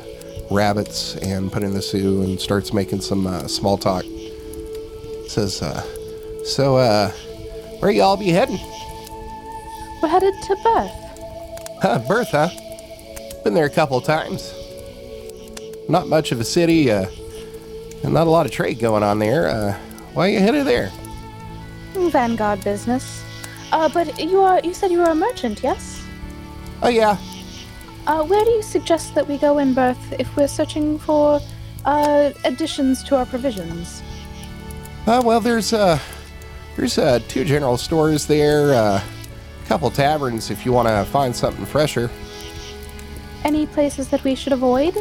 [0.50, 4.04] rabbits and put in the stew and starts making some uh, small talk.
[5.28, 5.80] Says, uh,
[6.44, 7.10] "So, uh,
[7.78, 8.58] where y'all be heading?"
[10.02, 10.92] We're headed to Birth.
[11.80, 12.48] Huh, Birth, huh?
[13.44, 14.52] Been there a couple times.
[15.88, 17.06] Not much of a city, uh,
[18.02, 19.78] and not a lot of trade going on there.
[20.18, 20.90] Why you headed there?
[21.94, 23.22] Vanguard business.
[23.70, 26.02] Uh, but you are you said you are a merchant, yes?
[26.82, 27.16] Oh yeah,
[28.04, 31.38] Uh, where do you suggest that we go in Birth if we're searching for
[31.84, 34.02] uh, additions to our provisions?
[35.06, 35.96] uh, well there's uh,
[36.74, 41.36] there's uh, two general stores there, uh, a couple taverns if you want to find
[41.36, 42.10] something fresher.
[43.44, 44.96] Any places that we should avoid?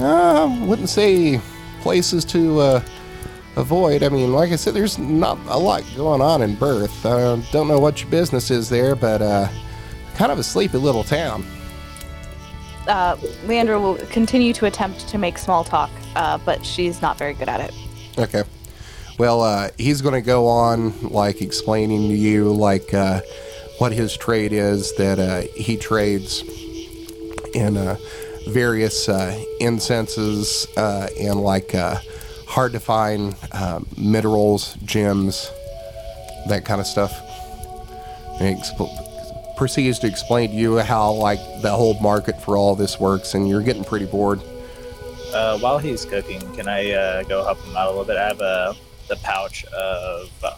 [0.00, 1.40] Uh, wouldn't say
[1.80, 2.80] places to uh,
[3.56, 4.02] avoid.
[4.02, 7.04] I mean, like I said, there's not a lot going on in Birth.
[7.04, 9.48] Uh, don't know what your business is there, but uh,
[10.14, 11.44] kind of a sleepy little town.
[12.88, 17.34] Uh, Leandra will continue to attempt to make small talk, uh, but she's not very
[17.34, 17.72] good at it.
[18.18, 18.42] Okay.
[19.18, 23.20] Well, uh, he's going to go on, like, explaining to you, like, uh,
[23.78, 26.42] what his trade is that uh, he trades
[27.54, 27.96] in uh,
[28.48, 31.98] various uh, incenses uh, and, like, uh,
[32.52, 35.50] hard to find uh, minerals, gems,
[36.48, 37.18] that kind of stuff.
[38.38, 42.76] And he expl- proceeds to explain to you how, like, the whole market for all
[42.76, 44.42] this works, and you're getting pretty bored.
[45.32, 48.18] Uh, while he's cooking, can I uh, go help him out a little bit?
[48.18, 48.74] I have uh,
[49.08, 50.54] the pouch of uh,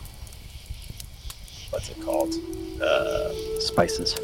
[1.70, 2.34] what's it called?
[2.82, 4.16] Uh, Spices.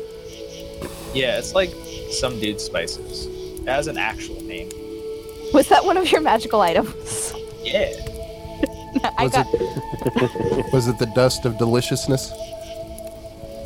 [1.15, 1.71] yeah, it's like
[2.11, 3.27] some dude's spices.
[3.61, 4.71] It has an actual name.
[5.55, 7.33] Was that one of your magical items?
[7.63, 7.93] Yeah.
[9.17, 9.47] I Was got.
[9.53, 12.33] it was it the dust of deliciousness?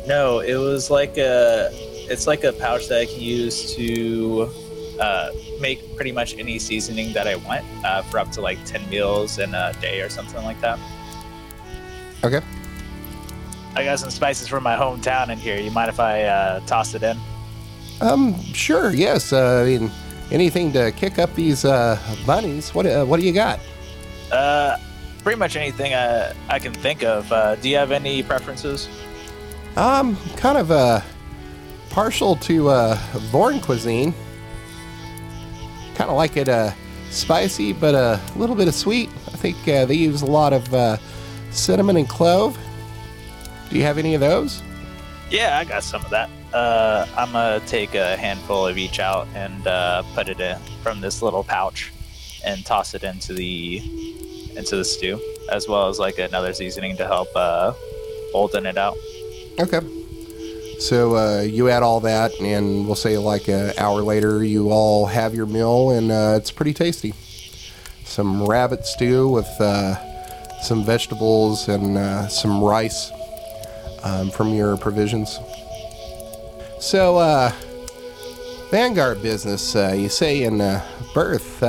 [0.07, 1.69] No, it was like a.
[2.07, 4.47] It's like a pouch that I can use to
[4.99, 8.87] uh, make pretty much any seasoning that I want uh, for up to like ten
[8.89, 10.77] meals in a day or something like that.
[12.23, 12.41] Okay.
[13.75, 15.59] I got some spices from my hometown in here.
[15.59, 17.17] You mind if I uh, toss it in?
[17.99, 18.93] Um, sure.
[18.93, 19.33] Yes.
[19.33, 19.91] Uh, I mean,
[20.31, 22.73] anything to kick up these uh, bunnies.
[22.75, 23.59] What uh, What do you got?
[24.31, 24.77] Uh,
[25.23, 27.31] pretty much anything uh, I can think of.
[27.31, 28.87] Uh, do you have any preferences?
[29.75, 31.01] Um, kind of uh,
[31.89, 32.95] partial to uh,
[33.31, 34.13] Vorn cuisine.
[35.95, 36.71] Kind of like it uh,
[37.09, 39.09] spicy, but a little bit of sweet.
[39.27, 40.97] I think uh, they use a lot of uh,
[41.51, 42.57] cinnamon and clove.
[43.69, 44.61] Do you have any of those?
[45.29, 46.29] Yeah, I got some of that.
[46.53, 51.01] Uh, I'm gonna take a handful of each out and uh, put it in from
[51.01, 51.91] this little pouch
[52.45, 53.81] and toss it into the
[54.55, 55.19] into the stew,
[55.51, 57.73] as well as like another seasoning to help uh,
[58.31, 58.97] bolden it out.
[59.59, 59.79] Okay.
[60.79, 65.05] So uh, you add all that, and we'll say like an hour later, you all
[65.05, 67.13] have your meal, and uh, it's pretty tasty.
[68.03, 69.95] Some rabbit stew with uh,
[70.61, 73.11] some vegetables and uh, some rice
[74.03, 75.39] um, from your provisions.
[76.79, 77.51] So, uh,
[78.69, 81.63] Vanguard business, uh, you say in uh, Birth.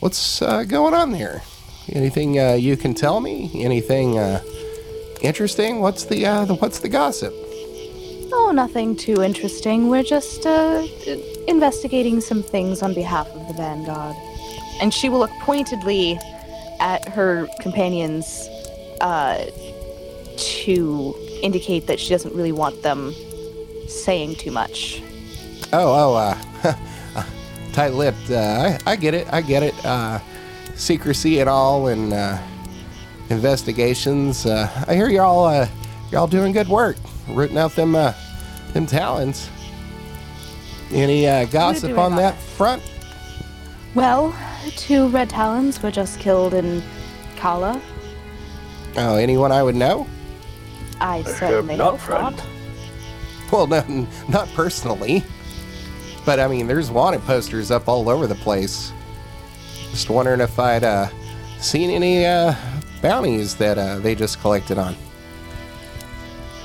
[0.00, 1.42] What's uh, going on there?
[1.92, 3.50] Anything uh, you can tell me?
[3.62, 4.42] Anything uh,
[5.20, 5.80] interesting?
[5.80, 7.34] What's the, uh, the what's the gossip?
[8.32, 9.90] Oh, nothing too interesting.
[9.90, 10.86] We're just uh,
[11.46, 14.16] investigating some things on behalf of the Vanguard.
[14.80, 16.18] And she will look pointedly
[16.80, 18.48] at her companions
[19.02, 19.44] uh,
[20.38, 23.14] to indicate that she doesn't really want them
[23.86, 25.02] saying too much.
[25.74, 26.74] Oh, oh, uh,
[27.72, 28.30] tight-lipped.
[28.30, 29.32] Uh, I, I get it.
[29.32, 29.74] I get it.
[29.84, 30.20] Uh,
[30.74, 32.38] secrecy and all, and uh,
[33.28, 34.46] investigations.
[34.46, 35.68] Uh, I hear y'all, uh,
[36.10, 36.96] y'all doing good work,
[37.28, 38.12] rooting out them, uh,
[38.72, 39.48] them talons.
[40.92, 42.42] Any uh, gossip on all that right.
[42.42, 42.92] front?
[43.94, 44.36] Well,
[44.76, 46.82] two red talons were just killed in
[47.36, 47.80] Kala.
[48.96, 50.06] Oh, anyone I would know?
[51.00, 52.36] I certainly not, hope friend.
[53.50, 53.52] not.
[53.52, 55.24] Well, no, not personally.
[56.24, 58.92] But I mean, there's wanted posters up all over the place.
[59.90, 61.08] Just wondering if I'd uh,
[61.58, 62.54] seen any uh,
[63.02, 64.94] bounties that uh, they just collected on.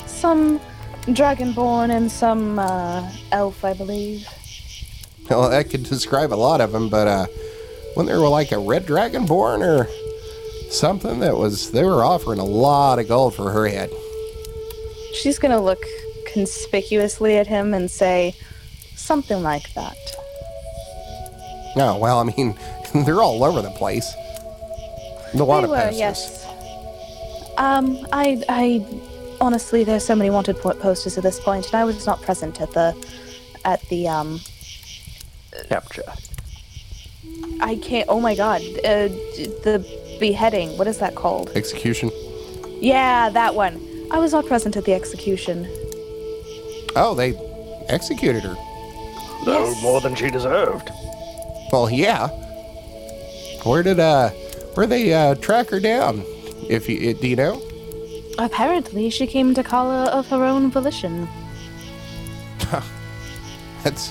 [0.06, 0.60] Some
[1.08, 4.28] dragonborn and some uh, elf, I believe.
[5.30, 7.26] Well, that could describe a lot of them, but uh,
[7.96, 9.88] when there were like a red dragonborn or
[10.72, 13.90] something that was, they were offering a lot of gold for her head.
[15.14, 15.84] She's gonna look
[16.32, 18.36] conspicuously at him and say
[18.96, 19.98] something like that.
[21.76, 22.58] No, well, I mean,
[23.06, 24.14] they're all over the place.
[25.34, 25.98] The They wanted were, posters.
[26.00, 26.46] yes.
[27.58, 28.86] Um, I, I,
[29.42, 32.72] honestly, there's so many wanted posters at this point, and I was not present at
[32.72, 32.96] the,
[33.66, 34.40] at the, um,
[35.70, 36.04] Capture.
[37.62, 38.10] I can't.
[38.10, 39.08] Oh my God, uh,
[39.64, 40.78] the beheading.
[40.78, 41.50] What is that called?
[41.56, 42.12] Execution.
[42.82, 43.80] Yeah, that one.
[44.12, 45.66] I was not present at the execution.
[46.98, 47.36] Oh, they
[47.88, 48.56] executed her.
[49.46, 49.82] No Yes.
[49.84, 50.90] more than she deserved.
[51.72, 52.28] Well, yeah.
[53.64, 54.30] Where did uh,
[54.76, 56.24] where they uh track her down?
[56.70, 57.62] If you do you know?
[58.38, 61.28] Apparently, she came to Kala of her own volition.
[63.84, 64.10] That's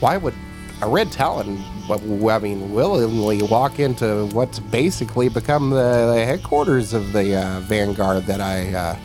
[0.00, 0.34] why would
[0.82, 1.62] a red talon?
[1.90, 8.24] I mean, willingly walk into what's basically become the, the headquarters of the uh, Vanguard.
[8.26, 8.96] That I, uh,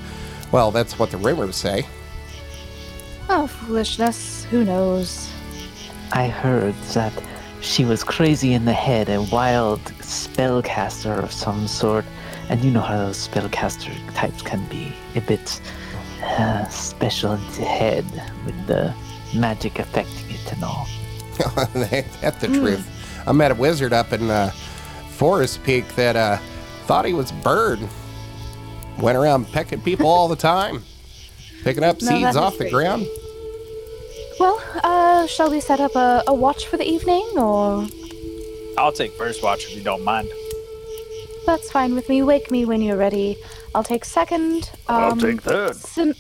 [0.52, 1.86] well, that's what the rumors say.
[3.32, 4.46] Oh, foolishness.
[4.46, 5.30] Who knows?
[6.12, 7.14] I heard that
[7.62, 12.06] she was crazy in the head, a wild spellcaster of some sort.
[12.50, 15.62] And you know how those spellcaster types can be a bit
[16.24, 18.04] uh, special in the head
[18.46, 18.96] with the
[19.36, 20.88] magic affecting it and all.
[21.40, 22.84] that's the truth.
[23.28, 24.50] I met a wizard up in uh,
[25.12, 26.38] Forest Peak that uh,
[26.86, 27.80] thought he was a bird.
[28.98, 30.84] Went around pecking people all the time,
[31.64, 32.76] picking up No, seeds is off the crazy.
[32.76, 33.08] ground.
[34.40, 37.88] Well, uh, shall we set up a, a watch for the evening, or
[38.78, 40.30] I'll take first watch if you don't mind.
[41.46, 42.22] that's fine with me.
[42.24, 43.38] Wake me when you're ready.
[43.76, 44.72] I'll take second.
[44.88, 45.76] I'll um, take third.
[45.76, 46.16] Cin-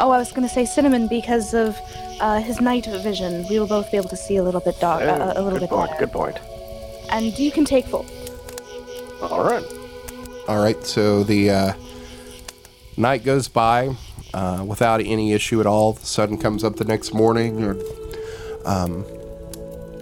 [0.00, 1.76] oh, I was gonna say cinnamon because of
[2.20, 3.46] uh, his night vision.
[3.48, 5.68] We will both be able to see a little bit dark, uh, a little good
[5.68, 5.90] bit point.
[5.90, 6.06] better.
[6.06, 6.38] Good point.
[7.10, 8.04] And you can take full.
[9.22, 9.64] All right.
[10.48, 11.72] All right, so the uh,
[12.96, 13.94] night goes by
[14.34, 15.94] uh, without any issue at all.
[15.94, 17.82] The sun comes up the next morning, and
[18.64, 19.04] um,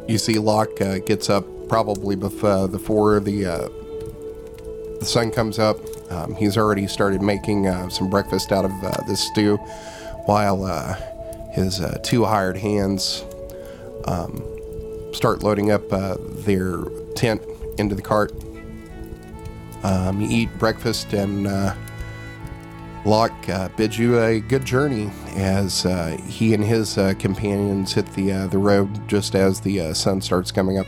[0.08, 3.68] you see Locke uh, gets up probably before before the uh,
[4.98, 5.78] the sun comes up.
[6.10, 9.56] Um, he's already started making uh, some breakfast out of uh, this stew,
[10.26, 10.94] while uh,
[11.52, 13.24] his uh, two hired hands
[14.06, 14.42] um,
[15.12, 16.82] start loading up uh, their
[17.14, 17.42] tent
[17.78, 18.32] into the cart.
[19.82, 21.74] Um, you eat breakfast, and uh,
[23.04, 28.06] Locke uh, bids you a good journey as uh, he and his uh, companions hit
[28.14, 30.86] the uh, the road just as the uh, sun starts coming up.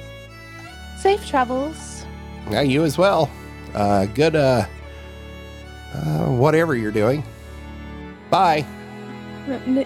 [0.99, 2.07] Safe travels.
[2.51, 3.31] Yeah, you as well.
[3.75, 4.67] Uh, good, uh,
[5.95, 7.23] uh, whatever you're doing.
[8.31, 8.65] Bye.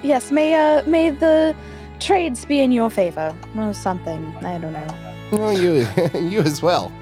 [0.02, 1.54] Yes, may uh, may the
[1.98, 4.34] trades be in your favor, or something.
[4.44, 4.86] I don't know.
[5.32, 6.92] Well, you, you as well.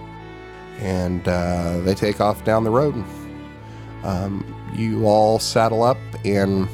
[0.81, 2.95] And uh, they take off down the road.
[4.05, 4.45] Um,
[4.75, 6.69] you all saddle up and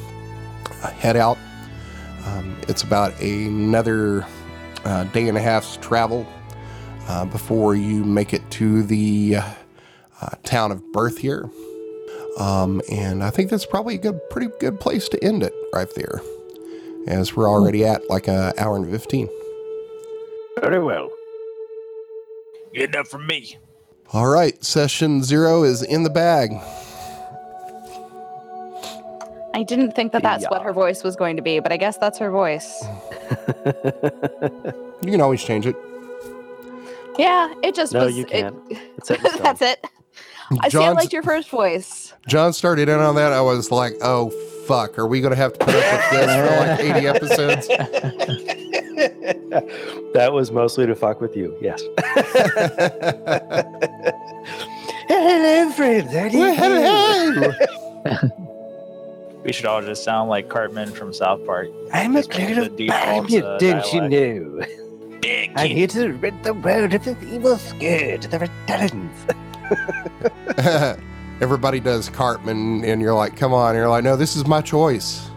[0.82, 1.38] uh, head out.
[2.26, 4.26] Um, it's about another
[4.84, 6.26] uh, day and a half's travel
[7.09, 9.55] uh, before you make it to the uh,
[10.42, 11.51] town of birth here.
[12.38, 15.88] Um, and I think that's probably a good, pretty good place to end it right
[15.95, 16.20] there,
[17.07, 19.28] as we're already at like an hour and 15.
[20.61, 21.11] Very well.
[22.74, 23.59] Good enough for me.
[24.12, 26.51] All right, session zero is in the bag.
[29.55, 31.96] I didn't think that that's what her voice was going to be, but I guess
[31.96, 32.84] that's her voice.
[35.05, 35.76] You can always change it.
[37.18, 38.16] Yeah, it just No, was.
[38.16, 38.57] you it- can't.
[38.96, 39.42] It's set in stone.
[39.42, 39.84] that's it.
[39.84, 39.88] I
[40.55, 40.59] see.
[40.62, 42.14] I John's- liked your first voice.
[42.26, 43.30] John started in on that.
[43.32, 44.30] I was like, oh,
[44.66, 44.98] fuck.
[44.98, 47.68] Are we going to have to put up with this for like 80 episodes?
[50.14, 51.55] that was mostly to fuck with you.
[51.61, 51.82] Yes.
[55.09, 56.12] Hello, friends.
[56.14, 57.52] How do you
[58.32, 58.32] do?
[59.45, 61.68] We should all just sound like Cartman from South Park.
[61.92, 64.66] I'm a Just make cloud the of default, Banya, uh, don't you know?
[65.20, 69.12] Big I'm here to rid the world of the evil scourge, the reptilians.
[71.42, 73.70] Everybody does Cartman, and you're like, come on.
[73.70, 75.28] And you're like, no, this is my choice.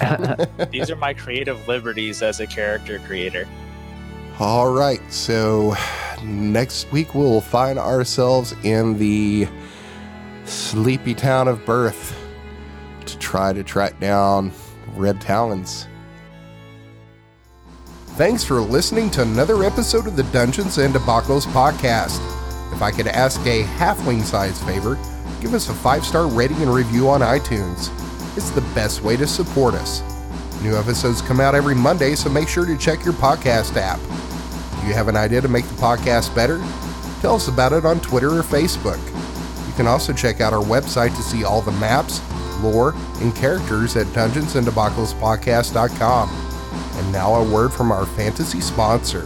[0.70, 3.46] These are my creative liberties as a character creator.
[4.40, 5.00] All right.
[5.12, 5.76] So
[6.24, 9.46] next week, we'll find ourselves in the
[10.44, 12.23] sleepy town of Birth
[13.18, 14.52] try to track down
[14.96, 15.86] Red Talons.
[18.16, 22.20] Thanks for listening to another episode of the Dungeons and Debacles podcast.
[22.72, 24.96] If I could ask a halfling size favor,
[25.40, 27.90] give us a five star rating and review on iTunes.
[28.36, 30.02] It's the best way to support us.
[30.62, 34.00] New episodes come out every Monday, so make sure to check your podcast app.
[34.80, 36.58] Do you have an idea to make the podcast better?
[37.20, 38.98] Tell us about it on Twitter or Facebook.
[39.66, 42.20] You can also check out our website to see all the maps,
[42.64, 46.28] lore, and characters at dungeonsanddebaclespodcast.com.
[46.96, 49.24] And now a word from our fantasy sponsor.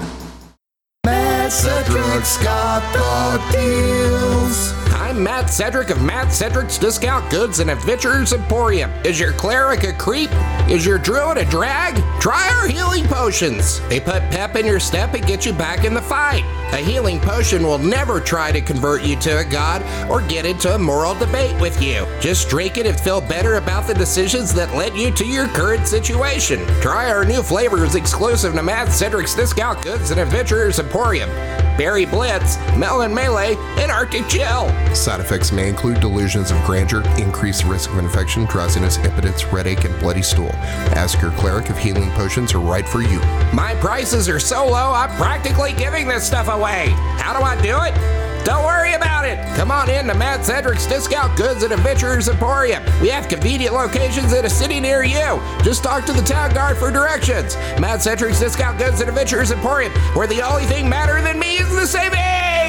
[1.51, 4.88] Cedric's got the deals.
[5.09, 8.91] I'm Mad Cedric of Mad Cedric's Discount Goods and Adventures Emporium.
[9.07, 10.29] Is your cleric a creep?
[10.69, 11.97] Is your druid a drag?
[12.21, 13.81] Try our healing potions.
[13.89, 16.45] They put pep in your step and get you back in the fight.
[16.75, 19.81] A healing potion will never try to convert you to a god
[20.11, 22.07] or get into a moral debate with you.
[22.21, 25.87] Just drink it and feel better about the decisions that led you to your current
[25.87, 26.67] situation.
[26.83, 31.31] Try our new flavors exclusive to Mad Cedric's Discount Goods and Adventurers Emporium.
[31.79, 34.69] Berry Blitz, Melon Melee, and Arctic Chill.
[34.99, 39.99] Side effects may include delusions of grandeur, increased risk of infection, drowsiness, impotence, headache, and
[40.01, 40.51] bloody stool.
[40.99, 43.21] Ask your cleric if healing potions are right for you.
[43.55, 46.89] My prices are so low, I'm practically giving this stuff away.
[47.17, 48.45] How do I do it?
[48.45, 49.39] Don't worry about it.
[49.57, 52.83] Come on in to Mad Cedric's Discount Goods and Adventurers Emporium.
[53.01, 55.41] We have convenient locations in a city near you.
[55.63, 57.55] Just talk to the town guard for directions.
[57.79, 61.71] Mad Cedric's Discount Goods and Adventurers Emporium, where the only thing madder than me is
[61.71, 62.68] the savings.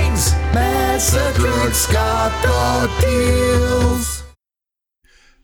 [2.99, 4.23] Deals.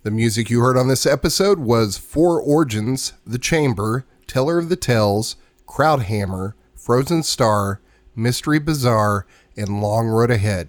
[0.03, 4.76] The music you heard on this episode was Four Origins, The Chamber, Teller of the
[4.76, 7.80] Tales, Crowdhammer, Frozen Star,
[8.15, 10.67] Mystery Bazaar, and Long Road Ahead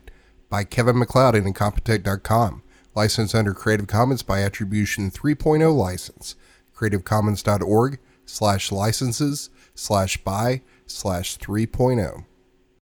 [0.49, 2.63] by Kevin MacLeod and Incompetech.com.
[2.95, 6.37] Licensed under Creative Commons by Attribution 3.0 license.
[6.77, 11.45] CreativeCommons.org slash licenses slash by slash oh.
[11.45, 12.25] 3.0.